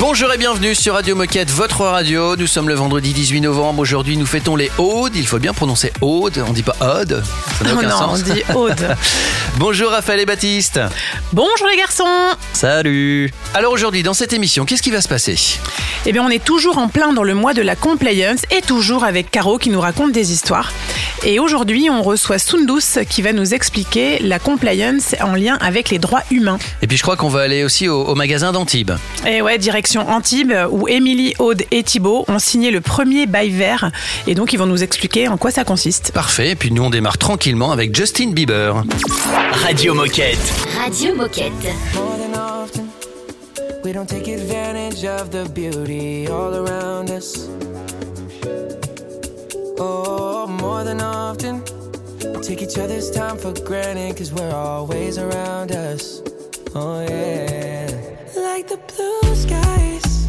Bonjour 0.00 0.32
et 0.32 0.38
bienvenue 0.38 0.74
sur 0.74 0.94
Radio 0.94 1.14
Moquette, 1.14 1.50
votre 1.50 1.82
radio. 1.84 2.34
Nous 2.34 2.46
sommes 2.46 2.68
le 2.68 2.74
vendredi 2.74 3.12
18 3.12 3.42
novembre. 3.42 3.80
Aujourd'hui, 3.80 4.16
nous 4.16 4.24
fêtons 4.24 4.56
les 4.56 4.70
Audes. 4.78 5.14
Il 5.14 5.26
faut 5.26 5.38
bien 5.38 5.52
prononcer 5.52 5.92
Aude. 6.00 6.42
On 6.48 6.52
dit 6.54 6.62
pas 6.62 6.74
Aude. 6.80 7.22
Ça 7.58 7.64
n'a 7.64 7.70
Oh 7.74 7.76
aucun 7.78 7.88
non, 7.90 7.98
sens. 7.98 8.20
on 8.26 8.32
dit 8.32 8.42
Aude. 8.54 8.96
Bonjour 9.58 9.90
Raphaël 9.90 10.20
et 10.20 10.26
Baptiste. 10.26 10.80
Bonjour 11.34 11.66
les 11.70 11.76
garçons 11.76 12.04
Salut. 12.54 13.30
Alors 13.52 13.72
aujourd'hui, 13.72 14.02
dans 14.02 14.14
cette 14.14 14.32
émission, 14.32 14.64
qu'est-ce 14.64 14.82
qui 14.82 14.90
va 14.90 15.02
se 15.02 15.08
passer? 15.08 15.36
Eh 16.06 16.12
bien 16.12 16.24
on 16.24 16.30
est 16.30 16.42
toujours 16.42 16.78
en 16.78 16.88
plein 16.88 17.12
dans 17.12 17.22
le 17.24 17.34
mois 17.34 17.52
de 17.52 17.60
la 17.60 17.76
compliance 17.76 18.40
et 18.50 18.62
toujours 18.62 19.04
avec 19.04 19.30
Caro 19.30 19.58
qui 19.58 19.68
nous 19.68 19.80
raconte 19.80 20.12
des 20.12 20.32
histoires. 20.32 20.72
Et 21.24 21.38
aujourd'hui 21.38 21.90
on 21.90 22.02
reçoit 22.02 22.38
Sundus 22.38 23.04
qui 23.08 23.20
va 23.20 23.34
nous 23.34 23.52
expliquer 23.52 24.18
la 24.20 24.38
compliance 24.38 25.14
en 25.20 25.34
lien 25.34 25.58
avec 25.60 25.90
les 25.90 25.98
droits 25.98 26.22
humains. 26.30 26.58
Et 26.80 26.86
puis 26.86 26.96
je 26.96 27.02
crois 27.02 27.16
qu'on 27.16 27.28
va 27.28 27.40
aller 27.42 27.64
aussi 27.64 27.86
au, 27.88 28.02
au 28.02 28.14
magasin 28.14 28.52
d'Antibes. 28.52 28.92
Et 29.26 29.42
ouais, 29.42 29.58
direction 29.58 29.89
Antibes 29.98 30.54
où 30.70 30.88
Émilie, 30.88 31.34
Aude 31.38 31.62
et 31.70 31.82
Thibaut 31.82 32.24
ont 32.28 32.38
signé 32.38 32.70
le 32.70 32.80
premier 32.80 33.26
bail 33.26 33.50
vert 33.50 33.90
et 34.26 34.34
donc 34.34 34.52
ils 34.52 34.58
vont 34.58 34.66
nous 34.66 34.82
expliquer 34.82 35.28
en 35.28 35.36
quoi 35.36 35.50
ça 35.50 35.64
consiste. 35.64 36.12
Parfait. 36.12 36.50
Et 36.50 36.54
puis 36.54 36.70
nous, 36.70 36.82
on 36.82 36.90
démarre 36.90 37.18
tranquillement 37.18 37.72
avec 37.72 37.94
Justin 37.94 38.30
Bieber. 38.30 38.82
Radio 39.64 39.94
Moquette. 39.94 40.38
Radio 40.78 41.14
Moquette. 41.14 41.52
more 41.94 42.16
than 42.18 42.34
often. 42.34 42.88
We 43.82 43.92
don't 43.92 44.08
take 44.08 44.28
advantage 44.28 45.04
of 45.04 45.30
the 45.30 45.48
beauty 45.54 46.28
all 46.28 46.54
around 46.54 47.10
us. 47.10 47.48
Oh, 49.78 50.46
more 50.46 50.84
than 50.84 51.00
often. 51.00 51.62
We 52.22 52.40
take 52.42 52.62
each 52.62 52.78
other's 52.78 53.10
time 53.10 53.38
for 53.38 53.52
granted 53.64 54.14
because 54.14 54.32
we're 54.32 54.54
always 54.54 55.16
around 55.18 55.72
us. 55.72 56.20
Oh, 56.72 57.00
yeah. 57.00 57.88
Like 58.36 58.68
the 58.68 58.78
blue 58.94 59.34
skies. 59.34 60.28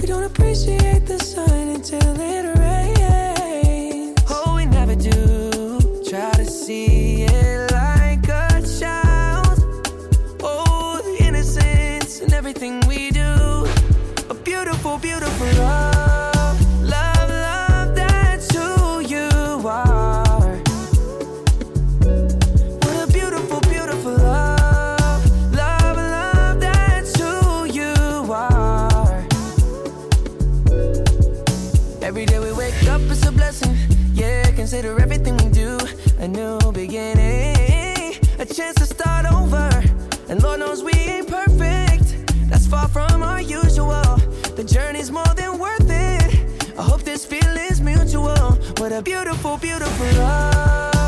We 0.00 0.08
don't 0.08 0.24
appreciate 0.24 1.06
the 1.06 1.18
sun 1.18 1.68
until 1.68 2.20
it 2.20 2.58
rains. 2.58 4.18
Oh, 4.28 4.56
we 4.56 4.66
never 4.66 4.96
do. 4.96 6.02
Try 6.08 6.32
to 6.32 6.44
see 6.44 7.09
Every 32.10 32.26
day 32.26 32.40
we 32.40 32.50
wake 32.50 32.88
up, 32.88 33.00
it's 33.02 33.24
a 33.24 33.30
blessing. 33.30 33.76
Yeah, 34.14 34.42
consider 34.50 35.00
everything 35.00 35.36
we 35.36 35.48
do 35.48 35.78
a 36.18 36.26
new 36.26 36.58
beginning. 36.72 38.16
A 38.40 38.44
chance 38.44 38.74
to 38.78 38.86
start 38.86 39.26
over. 39.32 39.70
And 40.28 40.42
Lord 40.42 40.58
knows 40.58 40.82
we 40.82 40.92
ain't 40.92 41.28
perfect. 41.28 42.26
That's 42.50 42.66
far 42.66 42.88
from 42.88 43.22
our 43.22 43.40
usual. 43.40 44.16
The 44.56 44.64
journey's 44.64 45.12
more 45.12 45.34
than 45.36 45.56
worth 45.60 45.88
it. 45.88 46.74
I 46.76 46.82
hope 46.82 47.02
this 47.04 47.24
feeling's 47.24 47.80
mutual. 47.80 48.58
What 48.78 48.90
a 48.90 49.02
beautiful, 49.02 49.56
beautiful 49.58 50.06
love. 50.18 50.99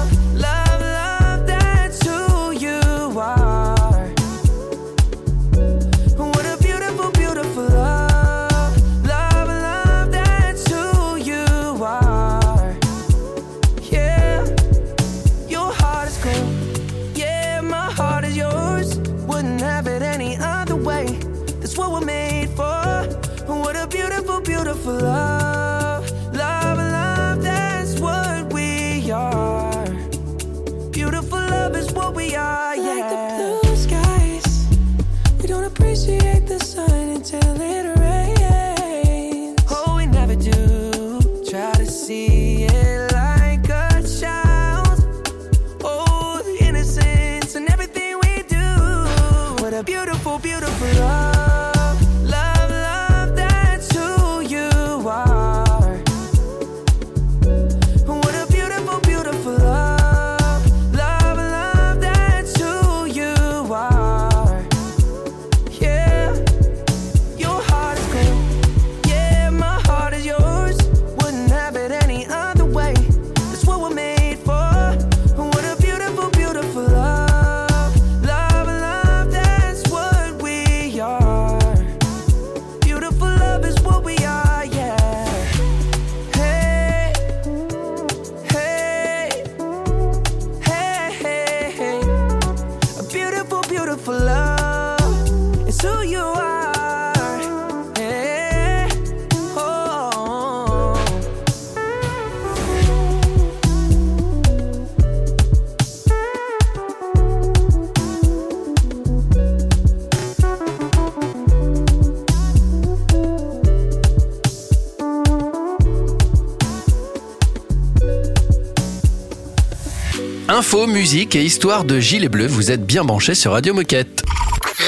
Info, 120.73 120.87
musique 120.87 121.37
et 121.37 121.45
histoire 121.45 121.85
de 121.85 122.01
Gilles 122.01 122.25
et 122.25 122.31
Bleu. 122.31 122.47
Vous 122.47 122.71
êtes 122.71 122.87
bien 122.87 123.05
branchés 123.05 123.35
sur 123.35 123.53
Radio 123.53 123.75
Moquette. 123.75 124.23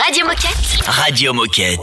Radio 0.03 0.25
Moquette. 0.25 0.83
Radio 0.87 1.35
Moquette. 1.35 1.74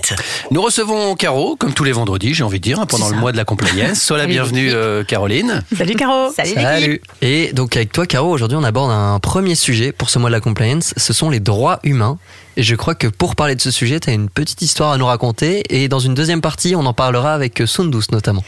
Nous 0.52 0.62
recevons 0.62 1.16
Caro, 1.16 1.56
comme 1.56 1.74
tous 1.74 1.84
les 1.84 1.92
vendredis, 1.92 2.34
j'ai 2.34 2.44
envie 2.44 2.60
de 2.60 2.64
dire, 2.64 2.80
hein, 2.80 2.86
pendant 2.86 3.10
le 3.10 3.18
mois 3.18 3.32
de 3.32 3.38
la 3.38 3.46
compliance. 3.46 4.02
Sois 4.02 4.18
la 4.18 4.24
Salut, 4.24 4.34
bienvenue, 4.34 4.72
euh, 4.72 5.04
Caroline. 5.04 5.64
Salut 5.76 5.96
Caro 5.96 6.32
Salut, 6.32 6.54
l'équipe. 6.56 7.04
Et 7.22 7.54
donc 7.54 7.76
avec 7.76 7.92
toi 7.92 8.06
Caro, 8.06 8.32
aujourd'hui 8.32 8.58
on 8.58 8.64
aborde 8.64 8.92
un 8.92 9.20
premier 9.20 9.56
sujet 9.56 9.92
pour 9.92 10.10
ce 10.10 10.20
mois 10.20 10.30
de 10.30 10.36
la 10.36 10.42
compliance, 10.42 10.94
ce 10.98 11.14
sont 11.14 11.30
les 11.30 11.40
droits 11.40 11.80
humains. 11.84 12.18
Et 12.58 12.64
je 12.64 12.76
crois 12.76 12.96
que 12.96 13.08
pour 13.08 13.38
parler 13.38 13.56
de 13.56 13.62
ce 13.62 13.72
sujet, 13.72 14.02
tu 14.02 14.10
as 14.10 14.14
une 14.14 14.28
petite 14.28 14.62
histoire 14.62 14.92
à 14.92 14.98
nous 14.98 15.06
raconter 15.06 15.64
et 15.70 15.88
dans 15.88 16.00
une 16.00 16.14
deuxième 16.14 16.42
partie, 16.42 16.76
on 16.76 16.86
en 16.86 16.94
parlera 16.94 17.34
avec 17.34 17.64
Sundus 17.66 18.12
notamment. 18.12 18.44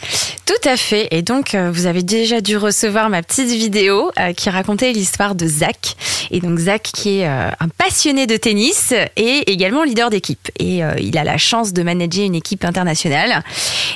Tout 0.45 0.69
à 0.69 0.75
fait. 0.75 1.07
Et 1.11 1.21
donc, 1.21 1.55
euh, 1.55 1.71
vous 1.71 1.85
avez 1.85 2.03
déjà 2.03 2.41
dû 2.41 2.57
recevoir 2.57 3.09
ma 3.09 3.23
petite 3.23 3.47
vidéo 3.47 4.11
euh, 4.19 4.33
qui 4.33 4.49
racontait 4.49 4.91
l'histoire 4.91 5.35
de 5.35 5.47
Zach. 5.47 5.95
Et 6.31 6.41
donc, 6.41 6.59
Zach 6.59 6.89
qui 6.93 7.19
est 7.19 7.27
euh, 7.27 7.49
un 7.59 7.69
passionné 7.69 8.27
de 8.27 8.35
tennis 8.35 8.93
et 9.15 9.51
également 9.51 9.83
leader 9.83 10.09
d'équipe. 10.09 10.23
équipe 10.23 10.51
et 10.59 10.83
euh, 10.83 10.95
il 10.99 11.17
a 11.17 11.23
la 11.23 11.37
chance 11.37 11.52
de 11.61 11.83
manager 11.83 12.25
une 12.25 12.35
équipe 12.35 12.65
internationale 12.65 13.43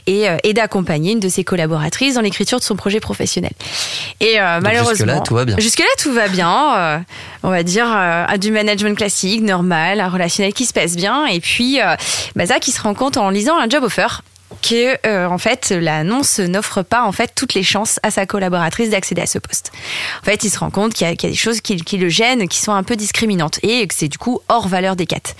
et, 0.06 0.30
euh, 0.30 0.38
et 0.44 0.54
d'accompagner 0.54 1.14
une 1.14 1.20
de 1.20 1.30
ses 1.30 1.44
collaboratrices 1.44 2.16
dans 2.16 2.22
l'écriture 2.22 2.60
de 2.60 2.64
son 2.64 2.76
projet 2.76 3.00
professionnel. 3.00 3.52
Et 4.20 4.40
euh, 4.40 4.60
malheureusement, 4.62 4.94
jusque-là, 4.96 5.20
tout 5.22 5.34
va 5.34 5.46
bien. 5.46 5.56
Jusque-là, 5.58 5.86
tout 5.98 6.14
va 6.14 6.28
bien. 6.28 6.78
euh, 6.78 7.00
on 7.44 7.50
va 7.50 7.64
dire 7.64 7.88
à 7.90 8.38
du 8.38 8.52
management 8.52 8.96
classique, 8.96 9.42
normal, 9.42 10.00
un 10.00 10.10
relationnel 10.10 10.54
qui 10.54 10.66
se 10.66 10.74
passe 10.74 10.96
bien. 10.96 11.26
Et 11.26 11.40
puis, 11.40 11.80
bah, 12.36 12.46
il 12.46 12.72
se 12.72 12.82
rend 12.82 12.94
compte 12.94 13.18
en 13.18 13.30
lisant 13.30 13.58
un 13.58 13.70
job 13.70 13.84
offer 13.84 14.08
que 14.62 14.98
euh, 15.06 15.28
en 15.28 15.38
fait 15.38 15.72
l'annonce 15.72 16.40
n'offre 16.40 16.82
pas 16.82 17.04
en 17.04 17.12
fait 17.12 17.32
toutes 17.36 17.54
les 17.54 17.64
chances 17.64 18.00
à 18.04 18.12
sa 18.12 18.26
collaboratrice 18.26 18.90
d'accéder 18.90 19.22
à 19.22 19.26
ce 19.26 19.40
poste. 19.40 19.72
En 20.22 20.26
fait, 20.26 20.44
il 20.44 20.50
se 20.50 20.60
rend 20.60 20.70
compte 20.70 20.94
qu'il 20.94 21.08
y, 21.08 21.10
a- 21.10 21.16
des 21.16 21.34
choses 21.34 21.62
qui, 21.62 21.76
le 21.98 22.10
gênent, 22.10 22.48
qui 22.48 22.60
sont 22.60 22.72
un 22.72 22.84
peu 22.84 22.96
discriminantes 22.96 23.60
et 23.64 23.86
que 23.88 23.94
c'est 23.94 24.08
du 24.08 24.18
coup 24.18 24.40
hors 24.48 24.68
valeur 24.68 24.96
des 24.96 25.06
quatre. 25.06 25.36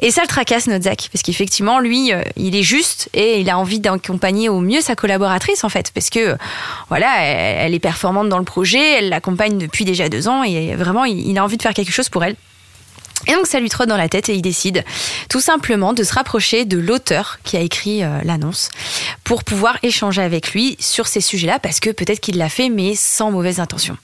Et 0.00 0.10
ça 0.10 0.22
le 0.22 0.28
tracasse 0.28 0.68
Zach 0.80 1.08
parce 1.12 1.22
qu'effectivement 1.22 1.78
lui, 1.78 2.12
euh, 2.12 2.22
il 2.36 2.56
est 2.56 2.62
juste 2.62 3.08
et 3.14 3.40
il 3.40 3.50
a 3.50 3.58
envie 3.58 3.80
d'accompagner 3.80 4.48
au 4.48 4.60
mieux 4.60 4.80
sa 4.80 4.96
collaboratrice 4.96 5.64
en 5.64 5.68
fait 5.68 5.90
parce 5.92 6.10
que 6.10 6.36
voilà, 6.88 7.22
elle, 7.22 7.74
est 7.74 7.80
performante 7.80 8.28
dans 8.28 8.38
le 8.38 8.44
projet, 8.44 8.98
elle 8.98 9.08
l'accompagne 9.08 9.58
depuis 9.58 9.84
déjà 9.84 10.08
deux 10.08 10.28
ans 10.28 10.42
et 10.42 10.74
vraiment 10.74 11.04
il 11.04 11.36
a 11.38 11.44
envie 11.44 11.56
de 11.56 11.62
faire 11.62 11.74
quelque 11.74 11.92
chose 11.92 12.08
pour 12.08 12.24
elle. 12.24 12.36
Et 13.26 13.32
donc 13.32 13.46
ça 13.46 13.60
lui 13.60 13.68
trotte 13.68 13.88
dans 13.88 13.96
la 13.96 14.08
tête 14.08 14.28
et 14.28 14.34
il 14.34 14.42
décide 14.42 14.84
tout 15.28 15.40
simplement 15.40 15.92
de 15.92 16.02
se 16.02 16.14
rapprocher 16.14 16.64
de 16.64 16.78
l'auteur 16.78 17.38
qui 17.44 17.56
a 17.56 17.60
écrit 17.60 18.02
euh, 18.02 18.20
l'annonce 18.24 18.70
pour 19.24 19.44
pouvoir 19.44 19.78
échanger 19.82 20.22
avec 20.22 20.52
lui 20.52 20.76
sur 20.78 21.06
ces 21.06 21.20
sujets-là 21.20 21.58
parce 21.58 21.80
que 21.80 21.90
peut-être 21.90 22.20
qu'il 22.20 22.38
l'a 22.38 22.48
fait 22.48 22.68
mais 22.68 22.94
sans 22.94 23.30
mauvaise 23.30 23.60
intention. 23.60 23.96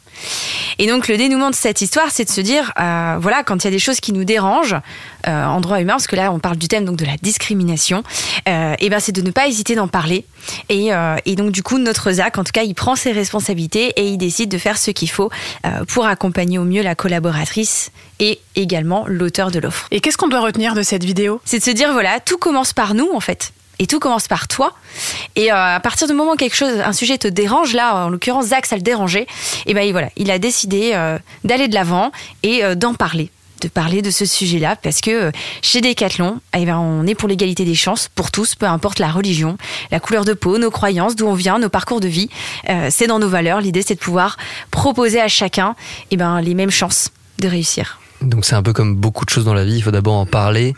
Et 0.79 0.87
donc 0.87 1.08
le 1.08 1.17
dénouement 1.17 1.50
de 1.50 1.55
cette 1.55 1.81
histoire, 1.81 2.11
c'est 2.11 2.25
de 2.25 2.31
se 2.31 2.41
dire, 2.41 2.73
euh, 2.81 3.17
voilà, 3.20 3.43
quand 3.43 3.56
il 3.56 3.64
y 3.64 3.69
a 3.69 3.70
des 3.70 3.79
choses 3.79 4.00
qui 4.00 4.12
nous 4.12 4.25
dérangent 4.25 4.76
euh, 5.26 5.44
en 5.44 5.61
droit 5.61 5.81
humain, 5.81 5.94
parce 5.94 6.06
que 6.06 6.17
là 6.17 6.32
on 6.32 6.38
parle 6.38 6.56
du 6.56 6.69
thème 6.69 6.85
donc 6.85 6.97
de 6.97 7.05
la 7.05 7.17
discrimination, 7.23 8.03
euh, 8.49 8.75
et 8.79 8.88
ben 8.88 9.00
c'est 9.00 9.12
de 9.12 9.23
ne 9.23 9.31
pas 9.31 9.47
hésiter 9.47 9.75
d'en 9.75 9.88
parler. 9.88 10.25
Et, 10.69 10.93
euh, 10.93 11.17
et 11.25 11.35
donc 11.35 11.50
du 11.50 11.62
coup 11.62 11.79
notre 11.79 12.12
Zach, 12.12 12.38
en 12.38 12.44
tout 12.44 12.53
cas, 12.53 12.62
il 12.62 12.75
prend 12.75 12.97
ses 12.97 13.12
responsabilités 13.12 13.93
et 13.97 14.08
il 14.08 14.19
décide 14.19 14.50
de 14.50 14.58
faire 14.58 14.79
ce 14.79 14.91
qu'il 14.91 15.11
faut 15.11 15.31
pour 15.88 16.06
accompagner 16.06 16.58
au 16.58 16.64
mieux 16.64 16.82
la 16.82 16.94
collaboratrice 16.94 17.91
et 18.20 18.41
également 18.55 19.05
l'auteur 19.06 19.50
de 19.50 19.58
l'offre. 19.58 19.87
Et 19.91 20.00
qu'est-ce 20.00 20.17
qu'on 20.17 20.29
doit 20.29 20.41
retenir 20.41 20.75
de 20.75 20.82
cette 20.82 21.05
vidéo? 21.05 21.41
C'est 21.44 21.58
de 21.58 21.64
se 21.64 21.70
dire 21.70 21.93
voilà, 21.93 22.20
tout 22.20 22.38
commence 22.38 22.73
par 22.73 22.94
nous 22.94 23.11
en 23.14 23.20
fait. 23.20 23.53
Et 23.78 23.87
tout 23.87 23.99
commence 23.99 24.28
par 24.28 24.49
toi. 24.49 24.73
Et 25.34 25.52
euh, 25.52 25.76
à 25.76 25.81
partir 25.81 26.06
du 26.06 26.14
moment 26.14 26.32
où 26.32 26.37
quelque 26.37 26.56
chose, 26.56 26.81
un 26.84 26.93
sujet 26.93 27.19
te 27.19 27.28
dérange, 27.28 27.75
là, 27.75 28.06
en 28.06 28.08
l'occurrence, 28.08 28.46
Zach, 28.46 28.67
ça 28.67 28.76
le 28.76 28.82
dérangeait, 28.82 29.26
et 29.67 29.75
ben 29.75 29.90
voilà, 29.93 30.08
il 30.17 30.31
a 30.31 30.38
décidé 30.38 30.93
euh, 30.94 31.19
d'aller 31.44 31.69
de 31.69 31.75
l'avant 31.75 32.11
et 32.43 32.64
euh, 32.64 32.75
d'en 32.75 32.94
parler 32.94 33.31
de 33.62 33.69
parler 33.69 34.02
de 34.02 34.11
ce 34.11 34.26
sujet-là 34.26 34.76
parce 34.76 35.00
que 35.00 35.32
chez 35.62 35.81
Decathlon, 35.81 36.40
eh 36.55 36.67
ben, 36.67 36.76
on 36.76 37.06
est 37.06 37.14
pour 37.14 37.26
l'égalité 37.26 37.64
des 37.64 37.75
chances 37.75 38.11
pour 38.14 38.31
tous, 38.31 38.55
peu 38.55 38.67
importe 38.67 38.99
la 38.99 39.11
religion, 39.11 39.56
la 39.90 39.99
couleur 39.99 40.26
de 40.26 40.34
peau, 40.34 40.58
nos 40.58 40.70
croyances, 40.70 41.17
d'où 41.17 41.26
on 41.26 41.32
vient, 41.32 41.58
nos 41.58 41.70
parcours 41.70 42.00
de 42.00 42.06
vie. 42.06 42.29
C'est 42.90 43.06
dans 43.06 43.19
nos 43.19 43.31
valeurs. 43.31 43.62
L'idée, 43.62 43.81
c'est 43.81 43.94
de 43.94 43.99
pouvoir 43.99 44.37
proposer 44.70 45.22
à 45.22 45.29
chacun 45.29 45.75
eh 46.11 46.19
ben, 46.19 46.43
les 46.43 46.52
mêmes 46.52 46.70
chances 46.70 47.08
de 47.38 47.49
réussir. 47.49 47.99
Donc 48.20 48.44
c'est 48.44 48.55
un 48.55 48.62
peu 48.62 48.75
comme 48.75 48.94
beaucoup 48.94 49.25
de 49.25 49.31
choses 49.31 49.46
dans 49.46 49.55
la 49.55 49.64
vie, 49.64 49.76
il 49.76 49.82
faut 49.82 49.90
d'abord 49.90 50.17
en 50.17 50.26
parler 50.26 50.75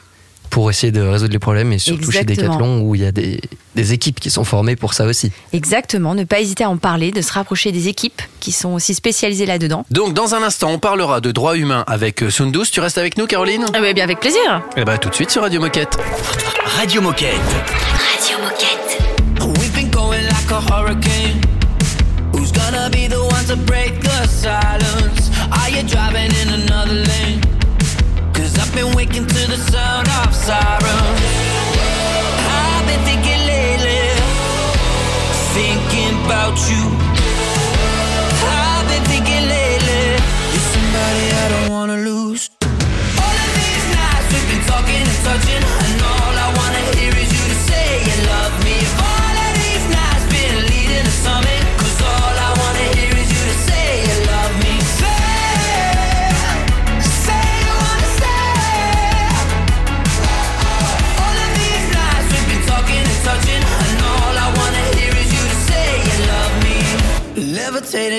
pour 0.50 0.70
essayer 0.70 0.92
de 0.92 1.00
résoudre 1.00 1.32
les 1.32 1.38
problèmes 1.38 1.72
et 1.72 1.78
surtout 1.78 2.10
chez. 2.10 2.24
Decathlon 2.24 2.80
où 2.82 2.94
il 2.94 3.02
y 3.02 3.06
a 3.06 3.12
des, 3.12 3.40
des 3.74 3.92
équipes 3.92 4.20
qui 4.20 4.30
sont 4.30 4.44
formées 4.44 4.76
pour 4.76 4.92
ça 4.94 5.06
aussi. 5.06 5.30
Exactement, 5.52 6.14
ne 6.14 6.24
pas 6.24 6.40
hésiter 6.40 6.64
à 6.64 6.70
en 6.70 6.76
parler, 6.76 7.10
de 7.10 7.22
se 7.22 7.32
rapprocher 7.32 7.72
des 7.72 7.88
équipes 7.88 8.20
qui 8.40 8.52
sont 8.52 8.70
aussi 8.70 8.94
spécialisées 8.94 9.46
là-dedans. 9.46 9.84
Donc 9.90 10.14
dans 10.14 10.34
un 10.34 10.42
instant, 10.42 10.70
on 10.70 10.78
parlera 10.78 11.20
de 11.20 11.30
droits 11.32 11.56
humains 11.56 11.84
avec 11.86 12.22
euh, 12.22 12.30
Sundus. 12.30 12.66
Tu 12.72 12.80
restes 12.80 12.98
avec 12.98 13.16
nous, 13.16 13.26
Caroline? 13.26 13.64
Ah 13.74 13.80
bah, 13.80 13.92
bien 13.92 14.04
avec 14.04 14.20
plaisir. 14.20 14.62
Eh 14.76 14.84
ben 14.84 14.98
tout 14.98 15.08
de 15.08 15.14
suite 15.14 15.30
sur 15.30 15.42
Radio 15.42 15.60
Moquette. 15.60 15.96
Radio 16.76 17.00
Moquette. 17.00 17.32
Radio 17.32 18.38
Moquette. 18.42 19.58
We've 19.58 19.74
been 19.74 19.90
going 19.90 20.24
like 20.24 20.50
a 20.50 20.60
hurricane. 20.60 21.40
Who's 22.32 22.52
gonna 22.52 22.90
be 22.90 23.08
the 23.08 23.20
one 23.20 23.46
to 23.46 23.56
break 23.56 24.00
the 24.02 24.26
silence? 24.28 25.30
Are 25.50 25.70
you 25.70 25.82
driving 25.84 26.30
in 26.42 26.62
another 26.62 26.94
lane? 26.94 27.40
Been 28.78 28.94
waking 28.94 29.26
to 29.26 29.46
the 29.50 29.56
sound 29.56 30.06
of 30.22 30.32
sirens. 30.32 31.22
I've 32.46 32.86
been 32.86 33.02
thinking 33.08 33.40
lately, 33.52 34.02
thinking 35.58 36.14
about 36.24 36.54
you. 36.70 36.82
I've 38.46 38.86
been 38.86 39.04
thinking 39.10 39.44
lately, 39.50 40.04
you're 40.52 40.68
somebody 40.74 41.24
I 41.42 41.46
don't 41.52 41.68
wanna 41.74 41.96
lose. 41.96 42.50
All 43.18 43.36
of 43.44 43.50
these 43.58 43.84
nights 43.98 44.26
we've 44.32 44.48
been 44.52 44.64
talking 44.70 45.02
and 45.10 45.18
touching, 45.26 45.64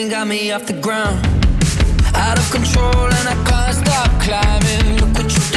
Got 0.10 0.28
me 0.28 0.52
off 0.52 0.66
the 0.66 0.74
ground. 0.74 1.24
Out 2.16 2.40
of 2.40 2.50
control 2.50 3.06
and 3.14 3.28
I 3.30 3.36
can't 3.46 3.76
stop 3.76 4.10
climbing. 4.20 4.98
Look 4.98 5.14
what 5.14 5.32
you 5.32 5.49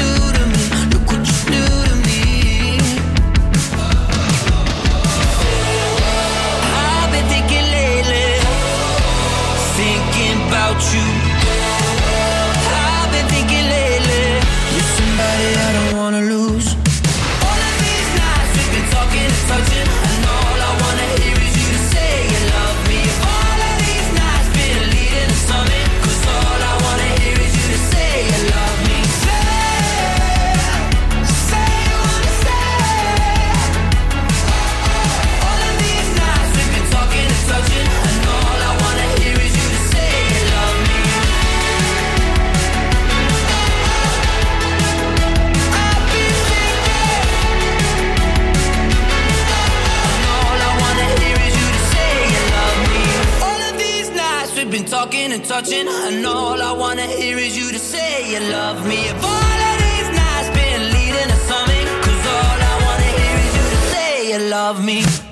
talking 55.33 55.41
and 55.41 55.45
touching, 55.45 55.89
and 55.89 56.27
all 56.27 56.61
I 56.61 56.73
wanna 56.73 57.07
hear 57.07 57.39
is 57.39 57.57
you 57.57 57.71
to 57.73 57.79
say 57.79 58.33
you 58.33 58.41
love 58.51 58.87
me. 58.87 59.09
If 59.09 59.25
all 59.25 59.61
of 59.71 59.77
these 59.79 60.11
nights 60.11 60.49
been 60.51 60.83
leading 60.93 61.29
to 61.29 61.39
something, 61.49 61.87
'cause 62.03 62.27
all 62.27 62.59
I 62.61 62.75
wanna 62.85 63.11
hear 63.19 63.37
is 63.47 63.55
you 63.57 63.67
to 63.71 63.81
say 63.93 64.33
you 64.33 64.39
love 64.51 64.85
me. 64.85 65.32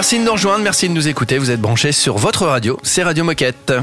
Merci 0.00 0.18
de 0.18 0.24
nous 0.24 0.32
rejoindre, 0.32 0.64
merci 0.64 0.88
de 0.88 0.94
nous 0.94 1.08
écouter. 1.08 1.36
Vous 1.36 1.50
êtes 1.50 1.60
branchés 1.60 1.92
sur 1.92 2.16
votre 2.16 2.46
radio, 2.46 2.80
c'est 2.82 3.02
Radio 3.02 3.22
Moquette. 3.22 3.74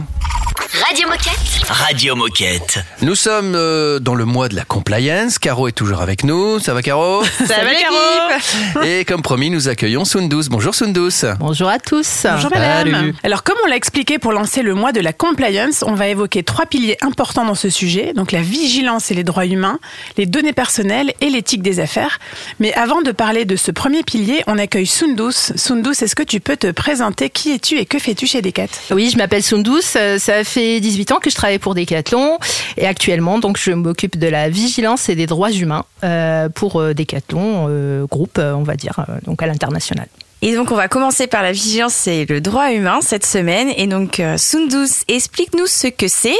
Radio 0.87 1.07
Moquette. 1.07 1.65
Radio 1.67 2.15
Moquette. 2.15 2.79
Nous 3.01 3.15
sommes 3.15 3.55
euh, 3.55 3.99
dans 3.99 4.15
le 4.15 4.25
mois 4.25 4.47
de 4.47 4.55
la 4.55 4.63
compliance. 4.63 5.37
Caro 5.39 5.67
est 5.67 5.71
toujours 5.73 6.01
avec 6.01 6.23
nous. 6.23 6.59
Ça 6.59 6.73
va, 6.73 6.81
Caro? 6.81 7.23
Ça 7.25 7.55
va, 7.63 7.73
Caro 7.75 8.83
Et 8.85 9.03
comme 9.03 9.21
promis, 9.21 9.49
nous 9.49 9.67
accueillons 9.67 10.05
Sundus. 10.05 10.45
Bonjour, 10.49 10.73
Sundus. 10.75 11.25
Bonjour 11.39 11.67
à 11.67 11.79
tous. 11.79 12.25
Bonjour 12.31 12.49
madame. 12.51 12.91
Salut. 12.91 13.15
Alors 13.23 13.43
comme 13.43 13.57
on 13.65 13.67
l'a 13.67 13.75
expliqué 13.75 14.17
pour 14.19 14.31
lancer 14.31 14.61
le 14.61 14.75
mois 14.75 14.91
de 14.91 15.01
la 15.01 15.13
compliance, 15.13 15.83
on 15.85 15.93
va 15.93 16.07
évoquer 16.07 16.43
trois 16.43 16.65
piliers 16.65 16.97
importants 17.01 17.43
dans 17.45 17.55
ce 17.55 17.69
sujet, 17.69 18.13
donc 18.13 18.31
la 18.31 18.41
vigilance 18.41 19.11
et 19.11 19.13
les 19.13 19.23
droits 19.23 19.45
humains, 19.45 19.79
les 20.17 20.25
données 20.25 20.53
personnelles 20.53 21.13
et 21.21 21.29
l'éthique 21.29 21.61
des 21.63 21.79
affaires. 21.79 22.19
Mais 22.59 22.73
avant 22.75 23.01
de 23.01 23.11
parler 23.11 23.45
de 23.45 23.55
ce 23.55 23.71
premier 23.71 24.03
pilier, 24.03 24.43
on 24.47 24.57
accueille 24.57 24.87
Sundus. 24.87 25.51
Sundus, 25.55 26.01
est-ce 26.01 26.15
que 26.15 26.23
tu 26.23 26.39
peux 26.39 26.55
te 26.57 26.71
présenter? 26.71 27.29
Qui 27.29 27.53
es-tu 27.53 27.77
et 27.77 27.85
que 27.85 27.99
fais-tu 27.99 28.25
chez 28.27 28.41
Decat? 28.41 28.67
Oui, 28.91 29.09
je 29.11 29.17
m'appelle 29.17 29.43
Sundus. 29.43 29.81
euh, 29.97 30.17
Ça 30.19 30.43
fait 30.43 30.76
18 30.79 31.11
ans 31.11 31.19
que 31.19 31.29
je 31.29 31.35
travaille 31.35 31.59
pour 31.59 31.75
Decathlon 31.75 32.37
et 32.77 32.85
actuellement, 32.85 33.39
donc, 33.39 33.57
je 33.57 33.71
m'occupe 33.71 34.17
de 34.17 34.27
la 34.27 34.49
vigilance 34.49 35.09
et 35.09 35.15
des 35.15 35.25
droits 35.25 35.51
humains 35.51 35.85
euh, 36.03 36.49
pour 36.49 36.79
euh, 36.79 36.93
Decathlon, 36.93 37.67
euh, 37.69 38.05
groupe, 38.05 38.39
on 38.39 38.63
va 38.63 38.75
dire, 38.75 39.05
donc 39.25 39.41
à 39.41 39.47
l'international. 39.47 40.07
Et 40.43 40.53
donc, 40.53 40.71
on 40.71 40.75
va 40.75 40.87
commencer 40.87 41.25
par 41.25 41.41
la 41.41 41.51
vigilance 41.51 42.05
et 42.05 42.25
le 42.25 42.41
droit 42.41 42.71
humain 42.71 42.99
cette 43.01 43.25
semaine. 43.25 43.69
Et 43.75 43.87
donc, 43.87 44.21
Sundus, 44.37 45.03
explique-nous 45.07 45.65
ce 45.65 45.87
que 45.87 46.07
c'est, 46.07 46.37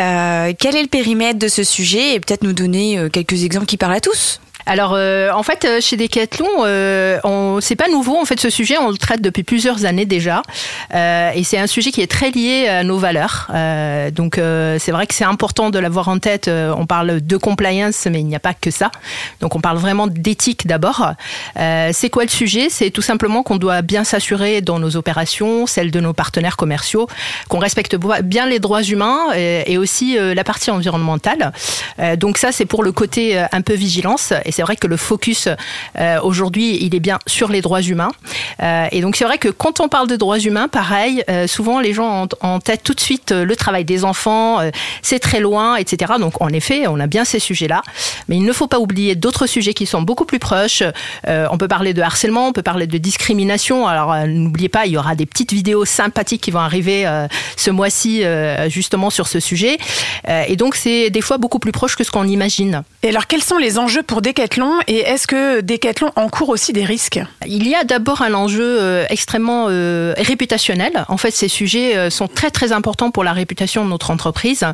euh, 0.00 0.54
quel 0.58 0.74
est 0.74 0.82
le 0.82 0.88
périmètre 0.88 1.38
de 1.38 1.48
ce 1.48 1.62
sujet? 1.62 2.14
Et 2.14 2.20
peut-être 2.20 2.42
nous 2.42 2.54
donner 2.54 3.08
quelques 3.12 3.44
exemples 3.44 3.66
qui 3.66 3.76
parlent 3.76 3.96
à 3.96 4.00
tous. 4.00 4.40
Alors, 4.68 4.94
euh, 4.94 5.30
en 5.30 5.44
fait, 5.44 5.64
euh, 5.64 5.80
chez 5.80 5.96
Decathlon, 5.96 6.48
euh, 6.64 7.20
on, 7.22 7.60
c'est 7.60 7.76
pas 7.76 7.88
nouveau. 7.88 8.20
En 8.20 8.24
fait, 8.24 8.40
ce 8.40 8.50
sujet, 8.50 8.76
on 8.78 8.90
le 8.90 8.96
traite 8.96 9.22
depuis 9.22 9.44
plusieurs 9.44 9.84
années 9.84 10.06
déjà, 10.06 10.42
Euh, 10.94 11.30
et 11.34 11.44
c'est 11.44 11.58
un 11.58 11.66
sujet 11.66 11.90
qui 11.90 12.00
est 12.00 12.10
très 12.10 12.30
lié 12.30 12.68
à 12.68 12.82
nos 12.82 12.98
valeurs. 12.98 13.48
Euh, 13.54 14.10
donc, 14.10 14.38
euh, 14.38 14.78
c'est 14.78 14.92
vrai 14.92 15.06
que 15.06 15.14
c'est 15.14 15.24
important 15.24 15.70
de 15.70 15.78
l'avoir 15.78 16.08
en 16.08 16.18
tête. 16.18 16.48
On 16.48 16.86
parle 16.86 17.20
de 17.20 17.36
compliance, 17.36 18.06
mais 18.10 18.20
il 18.20 18.26
n'y 18.26 18.36
a 18.36 18.40
pas 18.40 18.54
que 18.54 18.70
ça. 18.70 18.90
Donc, 19.40 19.54
on 19.54 19.60
parle 19.60 19.78
vraiment 19.78 20.06
d'éthique 20.06 20.66
d'abord. 20.66 21.12
C'est 21.56 22.10
quoi 22.10 22.24
le 22.24 22.30
sujet? 22.30 22.68
C'est 22.70 22.90
tout 22.90 23.02
simplement 23.02 23.42
qu'on 23.42 23.56
doit 23.56 23.82
bien 23.82 24.04
s'assurer 24.04 24.60
dans 24.60 24.78
nos 24.78 24.96
opérations, 24.96 25.66
celles 25.66 25.90
de 25.90 26.00
nos 26.00 26.12
partenaires 26.12 26.56
commerciaux, 26.56 27.06
qu'on 27.48 27.58
respecte 27.58 27.96
bien 28.24 28.46
les 28.46 28.58
droits 28.58 28.82
humains 28.82 29.32
et, 29.34 29.78
aussi 29.78 30.16
la 30.18 30.44
partie 30.44 30.70
environnementale. 30.70 31.52
Donc 32.16 32.38
ça, 32.38 32.52
c'est 32.52 32.66
pour 32.66 32.82
le 32.82 32.92
côté 32.92 33.38
un 33.38 33.60
peu 33.62 33.74
vigilance. 33.74 34.32
C'est 34.56 34.62
vrai 34.62 34.76
que 34.76 34.86
le 34.86 34.96
focus 34.96 35.48
euh, 35.98 36.18
aujourd'hui, 36.22 36.78
il 36.80 36.94
est 36.94 37.00
bien 37.00 37.18
sur 37.26 37.48
les 37.48 37.60
droits 37.60 37.82
humains. 37.82 38.10
Euh, 38.62 38.86
et 38.90 39.02
donc 39.02 39.16
c'est 39.16 39.26
vrai 39.26 39.36
que 39.36 39.48
quand 39.48 39.80
on 39.80 39.88
parle 39.88 40.08
de 40.08 40.16
droits 40.16 40.38
humains, 40.38 40.68
pareil, 40.68 41.22
euh, 41.28 41.46
souvent 41.46 41.78
les 41.78 41.92
gens 41.92 42.22
ont 42.22 42.28
en 42.40 42.58
tête 42.58 42.82
tout 42.82 42.94
de 42.94 43.00
suite 43.00 43.32
le 43.32 43.54
travail 43.54 43.84
des 43.84 44.04
enfants, 44.04 44.60
c'est 45.02 45.18
très 45.18 45.40
loin, 45.40 45.76
etc. 45.76 46.14
Donc 46.18 46.40
en 46.40 46.48
effet, 46.48 46.86
on 46.86 46.98
a 47.00 47.06
bien 47.06 47.26
ces 47.26 47.38
sujets-là. 47.38 47.82
Mais 48.28 48.36
il 48.36 48.44
ne 48.44 48.52
faut 48.52 48.66
pas 48.66 48.78
oublier 48.78 49.14
d'autres 49.14 49.46
sujets 49.46 49.74
qui 49.74 49.84
sont 49.84 50.00
beaucoup 50.00 50.24
plus 50.24 50.38
proches. 50.38 50.82
On 51.26 51.58
peut 51.58 51.68
parler 51.68 51.92
de 51.92 52.00
harcèlement, 52.00 52.48
on 52.48 52.52
peut 52.52 52.62
parler 52.62 52.86
de 52.86 52.98
discrimination. 52.98 53.86
Alors 53.86 54.14
n'oubliez 54.26 54.70
pas, 54.70 54.86
il 54.86 54.92
y 54.92 54.96
aura 54.96 55.14
des 55.14 55.26
petites 55.26 55.52
vidéos 55.52 55.84
sympathiques 55.84 56.40
qui 56.40 56.50
vont 56.50 56.60
arriver 56.60 57.04
ce 57.56 57.70
mois-ci 57.70 58.22
justement 58.68 59.10
sur 59.10 59.26
ce 59.26 59.40
sujet. 59.40 59.76
Et 60.48 60.56
donc 60.56 60.76
c'est 60.76 61.10
des 61.10 61.20
fois 61.20 61.36
beaucoup 61.36 61.58
plus 61.58 61.72
proche 61.72 61.96
que 61.96 62.04
ce 62.04 62.10
qu'on 62.10 62.26
imagine. 62.26 62.82
Et 63.02 63.10
alors 63.10 63.26
quels 63.26 63.42
sont 63.42 63.58
les 63.58 63.78
enjeux 63.78 64.02
pour 64.02 64.22
Et 64.86 64.98
est-ce 64.98 65.26
que 65.26 65.60
Decathlon 65.60 66.10
encourt 66.16 66.48
aussi 66.48 66.72
des 66.72 66.84
risques? 66.84 67.20
Il 67.46 67.68
y 67.68 67.74
a 67.74 67.84
d'abord 67.84 68.22
un 68.22 68.34
enjeu 68.34 68.78
euh, 68.80 69.04
extrêmement 69.10 69.66
euh, 69.68 70.14
réputationnel. 70.16 71.04
En 71.08 71.16
fait, 71.16 71.30
ces 71.30 71.48
sujets 71.48 71.96
euh, 71.96 72.10
sont 72.10 72.28
très 72.28 72.50
très 72.50 72.72
importants 72.72 73.10
pour 73.10 73.24
la 73.24 73.32
réputation 73.32 73.84
de 73.84 73.90
notre 73.90 74.10
entreprise. 74.10 74.64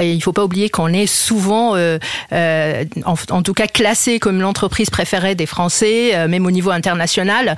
Il 0.00 0.16
ne 0.16 0.20
faut 0.20 0.32
pas 0.32 0.44
oublier 0.44 0.70
qu'on 0.70 0.92
est 0.92 1.06
souvent, 1.06 1.76
en, 1.76 3.42
tout 3.42 3.54
cas, 3.54 3.66
classé 3.66 4.18
comme 4.18 4.40
l'entreprise 4.40 4.90
préférée 4.90 5.34
des 5.34 5.46
Français, 5.46 6.26
même 6.28 6.46
au 6.46 6.50
niveau 6.50 6.70
international. 6.70 7.56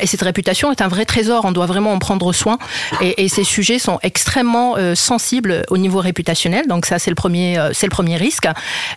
Et 0.00 0.06
cette 0.06 0.22
réputation 0.22 0.70
est 0.70 0.82
un 0.82 0.88
vrai 0.88 1.04
trésor. 1.04 1.44
On 1.44 1.52
doit 1.52 1.66
vraiment 1.66 1.92
en 1.92 1.98
prendre 1.98 2.32
soin. 2.32 2.58
Et, 3.00 3.24
et 3.24 3.28
ces 3.28 3.44
sujets 3.44 3.78
sont 3.78 3.98
extrêmement 4.02 4.76
sensibles 4.94 5.64
au 5.70 5.78
niveau 5.78 6.00
réputationnel. 6.00 6.66
Donc 6.66 6.86
ça, 6.86 6.98
c'est 6.98 7.10
le 7.10 7.16
premier, 7.16 7.58
c'est 7.72 7.86
le 7.86 7.90
premier 7.90 8.16
risque. 8.16 8.46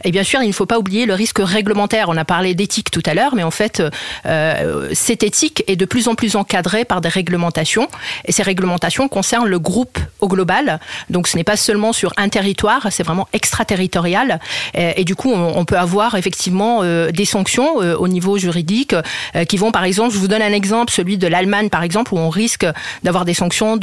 Et 0.04 0.12
bien 0.12 0.24
sûr, 0.24 0.42
il 0.42 0.48
ne 0.48 0.54
faut 0.54 0.66
pas 0.66 0.80
oublier 0.80 1.06
le 1.06 1.14
risque 1.14 1.40
réglementaire. 1.40 2.11
On 2.12 2.18
a 2.18 2.26
parlé 2.26 2.56
d'éthique 2.56 2.92
tout 2.92 3.04
à 3.06 3.14
l'heure, 3.14 3.36
mais 3.36 3.44
en 3.44 3.52
fait, 3.52 3.82
euh, 4.26 4.90
cette 4.94 5.24
éthique 5.24 5.64
est 5.68 5.76
de 5.76 5.86
plus 5.86 6.08
en 6.08 6.16
plus 6.16 6.36
encadrée 6.36 6.86
par 6.86 7.02
des 7.02 7.10
réglementations. 7.10 7.88
Et 8.26 8.32
ces 8.32 8.44
réglementations 8.44 9.08
concernent 9.08 9.48
le 9.48 9.60
groupe 9.60 9.98
au 10.20 10.28
global. 10.28 10.80
Donc 11.10 11.28
ce 11.28 11.38
n'est 11.38 11.44
pas 11.44 11.58
seulement 11.58 11.94
sur 11.94 12.14
un 12.18 12.30
territoire, 12.30 12.88
c'est 12.92 13.04
vraiment 13.04 13.28
extraterritorial. 13.34 14.40
Et, 14.74 15.02
et 15.02 15.04
du 15.04 15.16
coup, 15.16 15.32
on, 15.32 15.66
peut 15.66 15.78
avoir 15.78 16.16
effectivement 16.16 16.80
euh, 16.84 17.12
des 17.12 17.26
sanctions 17.26 17.82
euh, 17.82 17.96
au 17.96 18.08
niveau 18.08 18.38
juridique 18.38 18.96
euh, 19.36 19.46
qui 19.46 19.58
vont, 19.58 19.72
par 19.72 19.84
exemple, 19.84 20.14
je 20.14 20.20
vous 20.20 20.28
donne 20.28 20.42
un 20.42 20.54
exemple, 20.54 20.92
celui 20.92 21.18
de 21.18 21.28
l'Allemagne, 21.28 21.70
par 21.70 21.84
exemple, 21.84 22.14
où 22.14 22.18
on 22.18 22.30
risque 22.30 22.66
d'avoir 23.04 23.26
des 23.26 23.34
sanctions 23.34 23.80